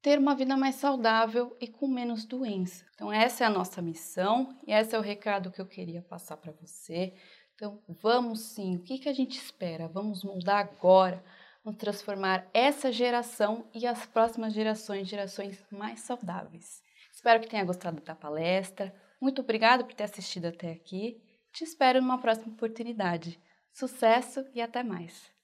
ter 0.02 0.20
uma 0.20 0.36
vida 0.36 0.56
mais 0.56 0.76
saudável 0.76 1.58
e 1.60 1.68
com 1.68 1.88
menos 1.88 2.24
doença. 2.24 2.86
Então, 2.94 3.12
essa 3.12 3.44
é 3.44 3.48
a 3.48 3.50
nossa 3.50 3.82
missão 3.82 4.58
e 4.66 4.72
esse 4.72 4.96
é 4.96 5.00
o 5.00 5.02
recado 5.02 5.52
que 5.52 5.60
eu 5.60 5.66
queria 5.66 6.02
passar 6.02 6.38
para 6.38 6.54
você. 6.54 7.14
Então, 7.58 7.82
vamos 7.88 8.42
sim, 8.42 8.76
o 8.76 8.84
que, 8.84 9.00
que 9.00 9.10
a 9.10 9.14
gente 9.14 9.36
espera? 9.36 9.88
Vamos 9.88 10.24
mudar 10.24 10.60
agora, 10.60 11.24
vamos 11.64 11.80
transformar 11.80 12.48
essa 12.54 12.92
geração 12.92 13.68
e 13.74 13.88
as 13.88 14.06
próximas 14.06 14.54
gerações, 14.54 15.08
gerações 15.08 15.66
mais 15.72 16.02
saudáveis. 16.02 16.84
Espero 17.12 17.42
que 17.42 17.50
tenha 17.50 17.66
gostado 17.66 18.00
da 18.00 18.14
palestra. 18.14 18.94
Muito 19.20 19.42
obrigado 19.42 19.86
por 19.86 19.96
ter 19.96 20.04
assistido 20.04 20.46
até 20.46 20.72
aqui. 20.72 21.20
Te 21.52 21.64
espero 21.64 22.00
numa 22.00 22.22
próxima 22.22 22.54
oportunidade. 22.54 23.42
Sucesso 23.74 24.46
e 24.54 24.62
até 24.62 24.84
mais! 24.84 25.37